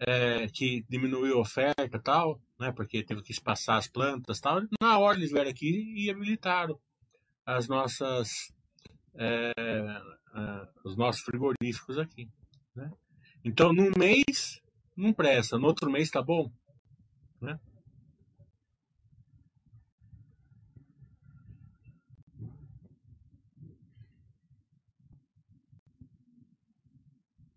[0.00, 4.60] é, que diminuiu a oferta e tal, né, porque teve que espaçar as plantas tal,
[4.80, 6.78] na hora eles vieram aqui e habilitaram
[7.44, 8.52] as nossas,
[9.14, 9.52] é,
[10.34, 12.30] é, os nossos frigoríficos aqui.
[12.74, 12.90] Né?
[13.44, 14.62] Então, num mês,
[14.96, 16.50] não presta, no outro mês tá bom.
[17.40, 17.58] Né?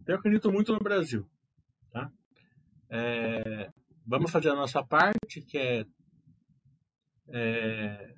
[0.07, 1.25] Eu acredito muito no Brasil.
[1.91, 2.11] Tá?
[2.89, 3.71] É,
[4.05, 5.85] vamos fazer a nossa parte, que é,
[7.29, 8.15] é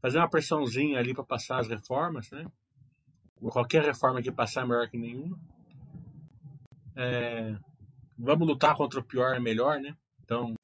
[0.00, 2.46] fazer uma pressãozinha ali para passar as reformas, né?
[3.40, 5.38] Qualquer reforma que passar é melhor que nenhuma.
[6.96, 7.56] É,
[8.18, 9.96] vamos lutar contra o pior é melhor, né?
[10.22, 10.54] Então,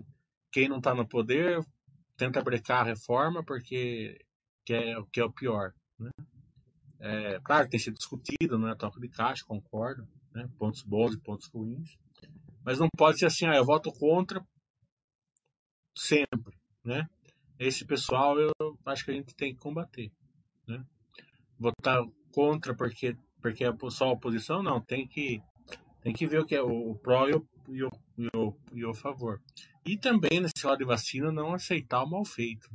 [0.51, 1.61] quem não está no poder
[2.17, 4.19] tenta brecar a reforma porque
[4.65, 6.11] que é, que é o pior, né?
[7.01, 10.49] É, claro, tem sido discutido, não é toque de caixa, concordo, né?
[10.59, 11.99] Pontos bons e pontos ruins.
[12.65, 14.41] Mas não pode ser assim, ah, eu voto contra
[15.97, 17.09] sempre, né?
[17.59, 18.53] Esse pessoal eu
[18.87, 20.11] acho que a gente tem que combater,
[20.67, 20.85] né?
[21.59, 22.03] Votar
[22.33, 25.43] contra porque porque é só a oposição não, tem que
[26.03, 28.85] tem que ver o que é o, pró e o, e o, e o, e
[28.85, 29.41] o favor.
[29.85, 32.69] E também nesse lado de vacina não aceitar o mal feito.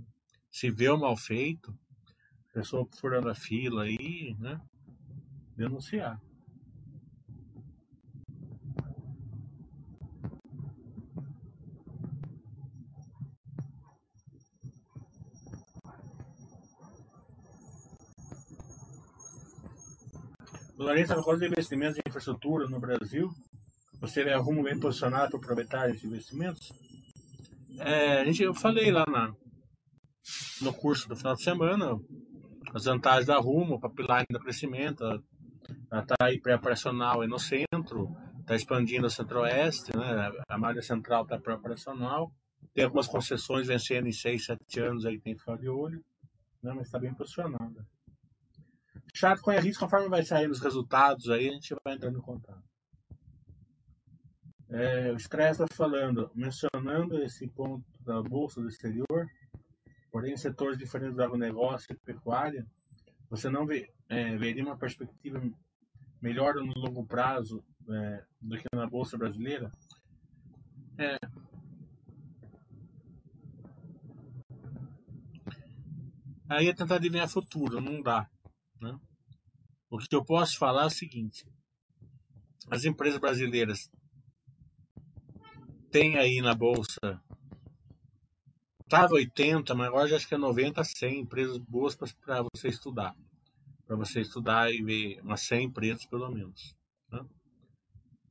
[0.49, 1.78] Se vê o mal feito,
[2.53, 4.60] pessoa furando a fila aí, né?
[5.55, 6.22] Denunciar.
[20.88, 23.29] Larissa, por causa de investimentos em infraestrutura no Brasil,
[23.99, 26.71] você vê rumo bem posicionado para aproveitar esses investimentos?
[27.77, 29.35] É, a gente, eu falei lá na,
[30.61, 31.99] no curso do final de semana
[32.73, 35.03] as vantagens da Rumo para pilar do crescimento.
[35.03, 38.07] Ela está aí pré-operacional no centro,
[38.39, 40.31] está expandindo o centro-oeste, né?
[40.47, 42.31] a malha central está pré-operacional.
[42.73, 46.01] Tem algumas concessões vencendo em 6, 7 anos, aí tem que ficar de olho,
[46.63, 46.71] né?
[46.73, 47.85] mas está bem posicionada
[49.26, 52.63] a gente, conforme vai saindo os resultados aí, a gente vai entrando em contato.
[54.70, 59.26] É, o Stress está falando, mencionando esse ponto da Bolsa do Exterior,
[60.11, 62.68] porém em setores diferentes do agronegócio e pecuária,
[63.30, 65.41] você não vê, é, veria uma perspectiva
[66.22, 69.72] melhor no longo prazo é, do que na Bolsa brasileira?
[70.97, 71.18] É,
[76.49, 78.30] aí é tentar adivinhar futuro, não dá.
[78.82, 78.99] Né?
[79.89, 81.45] O que eu posso falar é o seguinte:
[82.69, 83.89] as empresas brasileiras
[85.91, 87.21] têm aí na bolsa
[88.88, 93.13] estava 80, mas agora já acho que é 90, 100 empresas boas para você estudar.
[93.85, 96.75] Para você estudar e ver umas 100 empresas pelo menos.
[97.11, 97.25] Né?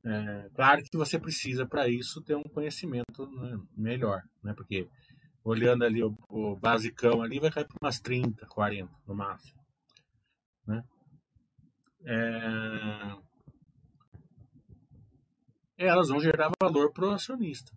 [0.05, 4.53] É, claro que você precisa para isso ter um conhecimento né, melhor, né?
[4.53, 4.87] Porque
[5.43, 9.59] olhando ali o, o basicão ali vai cair para umas 30, 40 no máximo,
[10.65, 10.83] né?
[12.05, 13.17] É,
[15.77, 17.71] elas vão gerar valor para o acionista.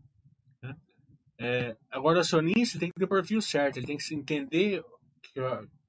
[0.63, 0.77] Né?
[1.39, 4.83] É, agora, o acionista tem que ter o perfil certo, ele tem que entender
[5.23, 5.41] que,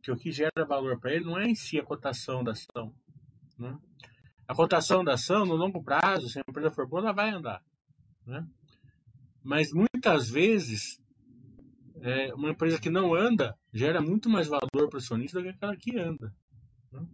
[0.01, 2.93] que o que gera valor para ele não é em si a cotação da ação.
[3.57, 3.77] Né?
[4.47, 7.63] A cotação da ação, no longo prazo, se a empresa for boa, ela vai andar.
[8.25, 8.45] Né?
[9.43, 11.01] Mas muitas vezes,
[12.01, 15.49] é, uma empresa que não anda gera muito mais valor para o acionista do que
[15.49, 16.33] aquela que anda.
[16.91, 17.07] Né?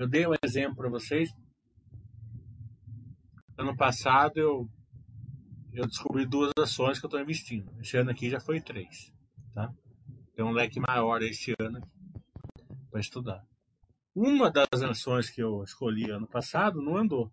[0.00, 1.30] Eu dei um exemplo para vocês
[3.58, 4.66] Ano passado eu,
[5.74, 7.70] eu descobri duas ações que eu estou investindo.
[7.78, 9.12] Esse ano aqui já foi três.
[9.52, 9.70] Tá?
[10.34, 11.82] Tem um leque maior esse ano
[12.90, 13.44] para estudar.
[14.14, 17.30] Uma das ações que eu escolhi ano passado não andou.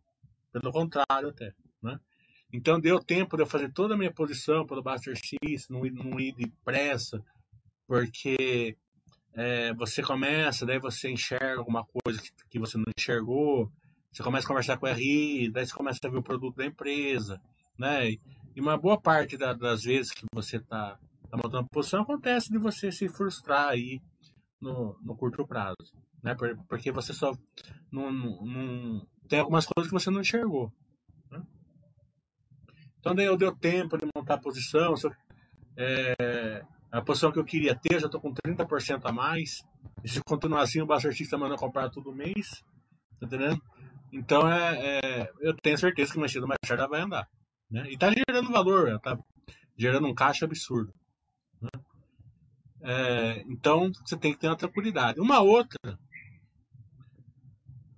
[0.51, 1.53] Pelo contrário, até.
[1.81, 1.97] Né?
[2.51, 6.19] Então deu tempo de eu fazer toda a minha posição pelo Buster System, não, não
[6.19, 7.23] ir depressa,
[7.87, 8.75] porque
[9.33, 13.71] é, você começa, daí você enxerga alguma coisa que, que você não enxergou,
[14.11, 16.65] você começa a conversar com o RI, daí você começa a ver o produto da
[16.65, 17.41] empresa,
[17.77, 18.11] né?
[18.55, 20.97] E uma boa parte da, das vezes que você está
[21.29, 24.01] tá montando posição acontece de você se frustrar aí
[24.59, 25.75] no, no curto prazo,
[26.23, 26.35] né?
[26.67, 27.31] Porque você só
[27.91, 30.71] não, não, tem algumas coisas que você não enxergou.
[31.29, 31.41] Né?
[32.99, 34.95] Então eu deu tempo de montar a posição,
[35.75, 39.63] é, a posição que eu queria ter, já estou com 30% a mais.
[40.03, 42.63] E se continuar assim, o Basta Artista manda comprar todo mês,
[43.19, 43.61] tá entendendo?
[44.11, 47.27] Então é, é, eu tenho certeza que o mexido mais tarde vai andar.
[47.69, 47.89] Né?
[47.89, 49.17] E está gerando valor, está
[49.77, 50.93] gerando um caixa absurdo.
[51.61, 51.69] Né?
[52.81, 55.19] É, então você tem que ter uma tranquilidade.
[55.19, 55.99] Uma outra,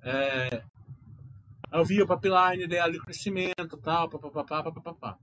[0.02, 0.64] é,
[1.72, 5.18] eu vi o pipeline dela de crescimento tal, papapá, papapá.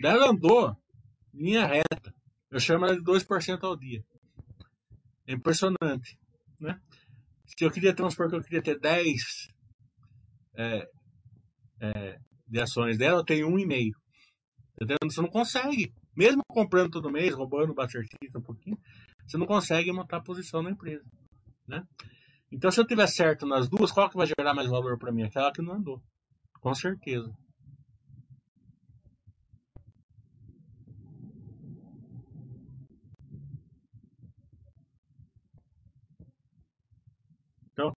[0.00, 0.76] Daí ela andou
[1.36, 2.14] linha reta.
[2.50, 4.04] Eu chamo ela de 2% ao dia.
[5.26, 6.18] É impressionante.
[6.58, 6.80] Né?
[7.46, 9.48] se eu queria transpor que eu queria ter 10
[10.56, 10.88] é,
[11.80, 12.18] é,
[12.48, 13.94] de ações dela, eu tenho um e meio.
[15.04, 15.92] Você não consegue.
[16.14, 18.78] Mesmo comprando todo mês, roubando o um pouquinho,
[19.26, 21.04] você não consegue montar posição na empresa.
[21.66, 21.82] Né?
[22.50, 25.24] Então, se eu tiver certo nas duas, qual que vai gerar mais valor para mim?
[25.24, 26.02] Aquela que não andou.
[26.60, 27.32] Com certeza.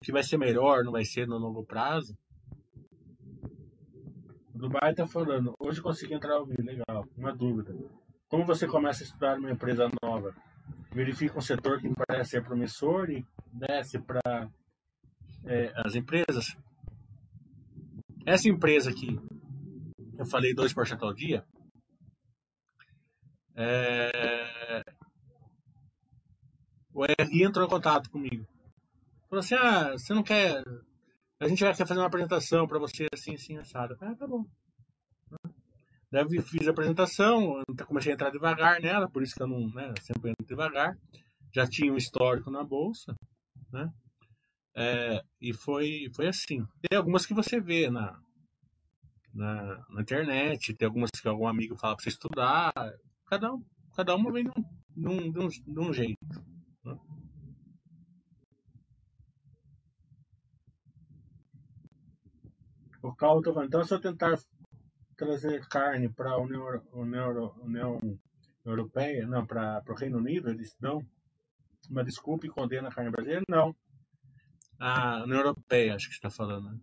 [0.04, 2.18] Que vai ser melhor, não vai ser no longo prazo.
[4.54, 7.06] O Dubai está falando, hoje consegui entrar ao vivo, legal.
[7.18, 7.74] Uma dúvida.
[8.28, 10.36] Como você começa a estudar uma empresa nova?
[10.92, 14.50] Verifica um setor que parece ser promissor e desce para
[15.46, 16.58] é, as empresas.
[18.26, 19.20] Essa empresa aqui,
[20.18, 21.44] eu falei 2% ao dia,
[23.62, 24.84] é...
[26.94, 28.48] o RI entrou em contato comigo.
[29.30, 30.64] Falou assim: ah, você não quer.
[31.40, 33.96] A gente vai fazer uma apresentação para você assim, assim, assado.
[34.02, 34.46] Ah, tá bom.
[36.12, 39.94] Daí fiz a apresentação, comecei a entrar devagar nela, por isso que eu não, né,
[40.02, 40.98] sempre entro devagar.
[41.54, 43.16] Já tinha um histórico na bolsa,
[43.72, 43.92] né?
[44.76, 46.66] É, e foi, foi assim.
[46.82, 48.20] Tem algumas que você vê na,
[49.34, 52.74] na, na, internet, tem algumas que algum amigo fala para você estudar.
[53.28, 53.52] Cada,
[53.96, 56.44] cada uma vem de um, de um, de um jeito.
[63.02, 64.38] O falando, então se eu tentar
[65.16, 68.20] trazer carne para a União, União, União
[68.66, 71.06] Europeia, não, para o Reino Unido, eles dão
[71.90, 73.44] uma desculpa e condenam a carne brasileira?
[73.50, 73.76] Não.
[74.80, 76.70] A União Europeia, acho que está falando.
[76.70, 76.80] Né?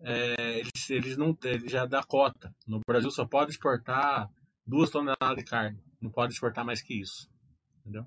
[0.00, 2.54] É, eles, eles não eles já dá cota.
[2.66, 4.30] No Brasil só pode exportar
[4.66, 5.78] duas toneladas de carne.
[6.00, 7.28] Não pode exportar mais que isso.
[7.80, 8.06] Entendeu?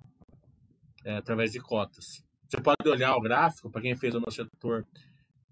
[1.03, 2.23] É, através de cotas.
[2.47, 4.85] Você pode olhar o gráfico, para quem fez o nosso setor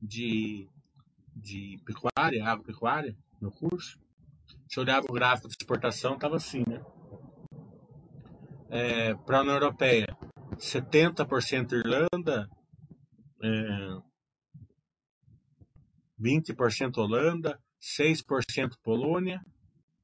[0.02, 0.68] de
[1.40, 4.00] de pecuária, agropecuária, no curso,
[4.68, 6.82] se olhava o gráfico de exportação, estava assim, né?
[8.70, 10.08] É, Para a União Europeia,
[10.58, 12.48] 70% Irlanda,
[13.42, 14.10] é,
[16.20, 19.42] 20% Holanda, 6% Polônia,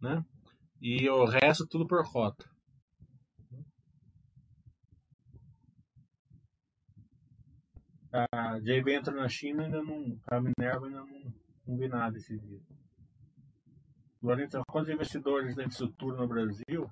[0.02, 0.24] né?
[0.82, 2.55] E o resto tudo por cota.
[8.16, 10.18] A JV entra na China ainda não.
[10.28, 11.34] A Minerva ainda não,
[11.68, 12.62] não vi nada esses dias.
[14.24, 16.90] Lourenço, quantos investidores da infraestrutura no Brasil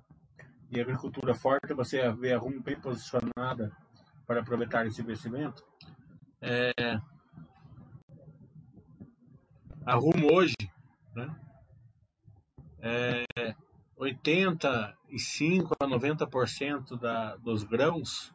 [0.70, 3.74] e agricultura forte, você vê a Rumo bem posicionada
[4.26, 5.64] para aproveitar esse investimento.
[6.42, 7.00] É,
[9.86, 10.54] a Rumo hoje,
[11.14, 11.34] né,
[12.80, 13.54] é
[13.96, 18.34] 85 a 90% da, dos grãos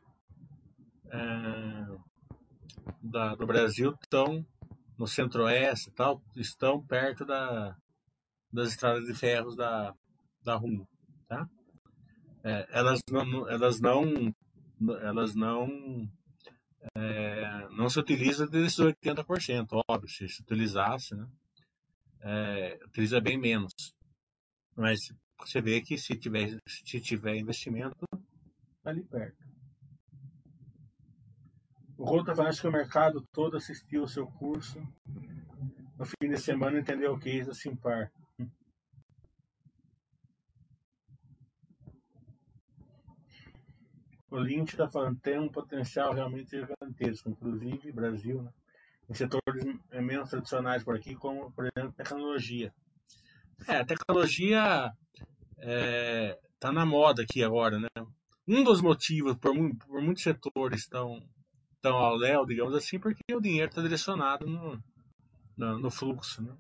[1.12, 2.09] é,
[3.02, 4.46] da, do Brasil estão
[4.98, 7.76] no centro-oeste tal, estão perto da,
[8.52, 9.94] das estradas de ferros da,
[10.44, 10.88] da Rumo.
[11.28, 11.48] Tá?
[12.44, 14.34] É, elas não, elas não,
[15.02, 16.10] elas não,
[16.96, 21.28] é, não se utilizam desses 80%, óbvio, se se utilizasse, né?
[22.22, 23.74] É, utiliza bem menos.
[24.76, 28.06] Mas você vê que se tiver, se tiver investimento,
[28.78, 29.38] está ali perto.
[32.02, 34.82] O está falando que o mercado todo assistiu o seu curso.
[35.98, 38.10] No fim de semana entendeu o que é Simpar.
[44.32, 48.54] O Lynch está falando tem um potencial realmente gigantesco, inclusive Brasil, né?
[49.10, 52.74] em setores menos tradicionais por aqui, como, por exemplo, tecnologia.
[53.68, 54.94] É, a tecnologia
[55.58, 57.90] está é, tá na moda aqui agora, né?
[58.48, 61.22] Um dos motivos por, por muitos setores estão
[61.82, 64.82] tão ao léu, digamos assim, porque o dinheiro está direcionado no,
[65.58, 66.56] no, no fluxo, né?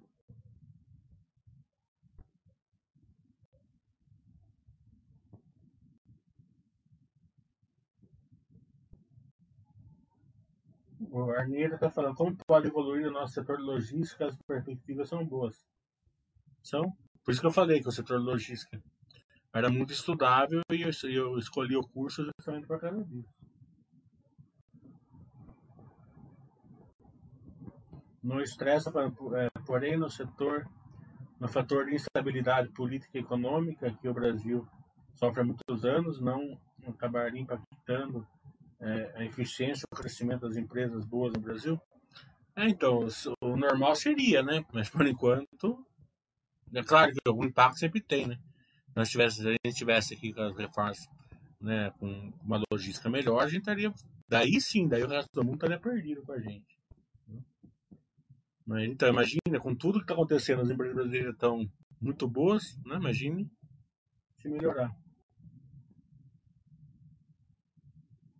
[11.11, 14.28] O Arneiro está falando, como pode evoluir o nosso setor de logística?
[14.28, 15.65] As perspectivas são boas.
[16.61, 16.95] São?
[17.24, 18.82] Por isso que eu falei que o setor de logística
[19.53, 23.39] era muito estudável e eu, eu escolhi o curso justamente por causa disso.
[28.22, 28.91] Não estressa,
[29.36, 30.67] é, porém, no setor,
[31.39, 34.67] no fator de instabilidade política e econômica que o Brasil
[35.15, 38.26] sofre há muitos anos, não acabaria impactando
[38.80, 41.80] é, a eficiência o crescimento das empresas boas no Brasil?
[42.55, 43.07] É, então,
[43.41, 44.65] o normal seria, né?
[44.74, 45.86] Mas por enquanto,
[46.74, 48.38] é claro que algum impacto sempre tem, né?
[48.89, 51.07] Se, nós tivesse, se a gente tivesse aqui com as reformas
[51.61, 53.93] né, com uma logística melhor, a gente estaria.
[54.28, 56.79] Daí sim, daí o resto do mundo estaria perdido com a gente.
[58.70, 61.67] Mas, então, imagina, com tudo que está acontecendo, as empresas brasileiras estão
[61.99, 62.97] muito boas, né?
[62.97, 63.51] Imagine
[64.39, 64.95] se melhorar.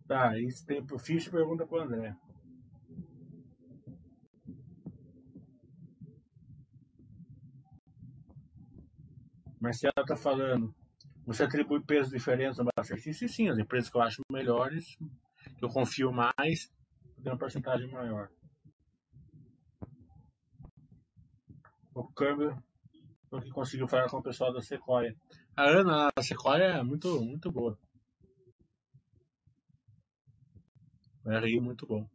[0.06, 2.16] Tá, esse tempo fixe pergunta para o André.
[9.60, 10.72] Marcelo está falando,
[11.26, 13.28] você atribui peso diferente no exercício?
[13.28, 14.96] Sim, as empresas que eu acho melhores,
[15.58, 16.72] que eu confio mais,
[17.20, 18.30] tem uma porcentagem maior.
[21.94, 22.56] O câmbio
[23.42, 25.14] que conseguiu falar com o pessoal da Sequoia.
[25.56, 27.78] A Ana da Sequoia é muito, muito boa.
[31.24, 32.08] RI muito bom.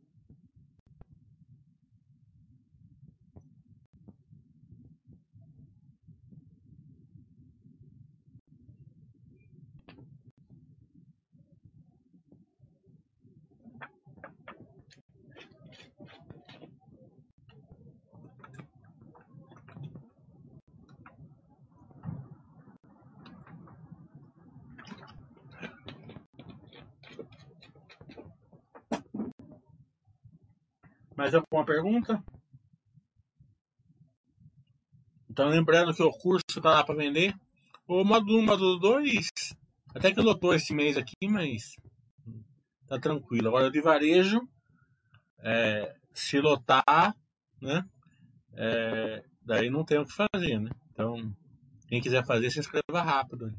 [31.26, 32.24] Mais alguma pergunta?
[35.28, 37.34] Então, lembrando que o curso está lá para vender.
[37.88, 39.28] O módulo 1, módulo 2,
[39.96, 41.78] até que lotou esse mês aqui, mas
[42.86, 43.48] tá tranquilo.
[43.48, 44.40] Agora, de varejo,
[45.40, 47.18] é, se lotar,
[47.60, 47.84] né?
[48.54, 50.70] É, daí não tem o que fazer, né?
[50.92, 51.36] Então,
[51.88, 53.52] quem quiser fazer, se inscreva rápido.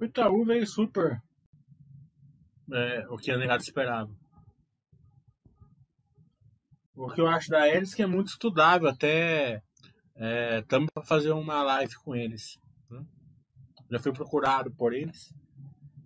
[0.00, 1.22] O Itaú veio super
[2.72, 4.10] é, o que a negado esperava.
[6.94, 9.62] O que eu acho da Elis que é muito estudável, até
[10.58, 12.58] estamos é, para fazer uma live com eles.
[12.90, 13.04] Né?
[13.90, 15.34] Já fui procurado por eles.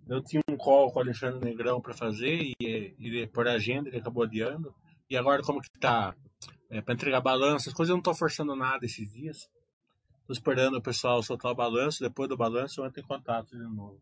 [0.09, 3.99] Eu tinha um call com o Alexandre Negrão para fazer e ele por agenda ele
[3.99, 4.75] acabou adiando.
[5.09, 6.13] E agora como que tá
[6.69, 9.49] é, para entregar balanço, as coisas eu não estou forçando nada esses dias.
[10.25, 12.01] Estou esperando o pessoal soltar o balanço.
[12.01, 14.01] Depois do balanço, eu entro em contato de novo.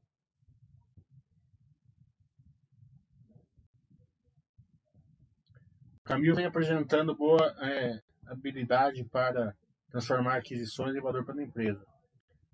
[6.06, 9.54] Camil vem apresentando boa é, habilidade para
[9.90, 11.86] transformar aquisições em valor para a empresa.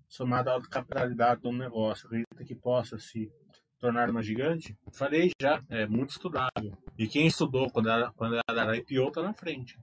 [0.08, 3.30] somado à alta capitalidade do negócio, acredita que possa se
[3.78, 4.76] tornar uma gigante?
[4.92, 6.76] Falei já, é muito estudável.
[6.98, 9.78] E quem estudou quando ela, quando era IPO está na frente.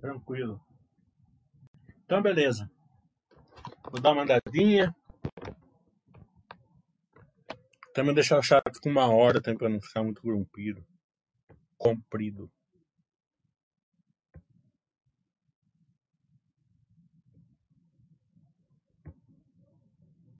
[0.00, 0.60] Tranquilo.
[2.04, 2.70] Então, beleza.
[3.90, 4.94] Vou dar uma andadinha.
[7.92, 10.84] Também deixar o chat com uma hora também para não ficar muito comprido.
[11.76, 12.50] Comprido.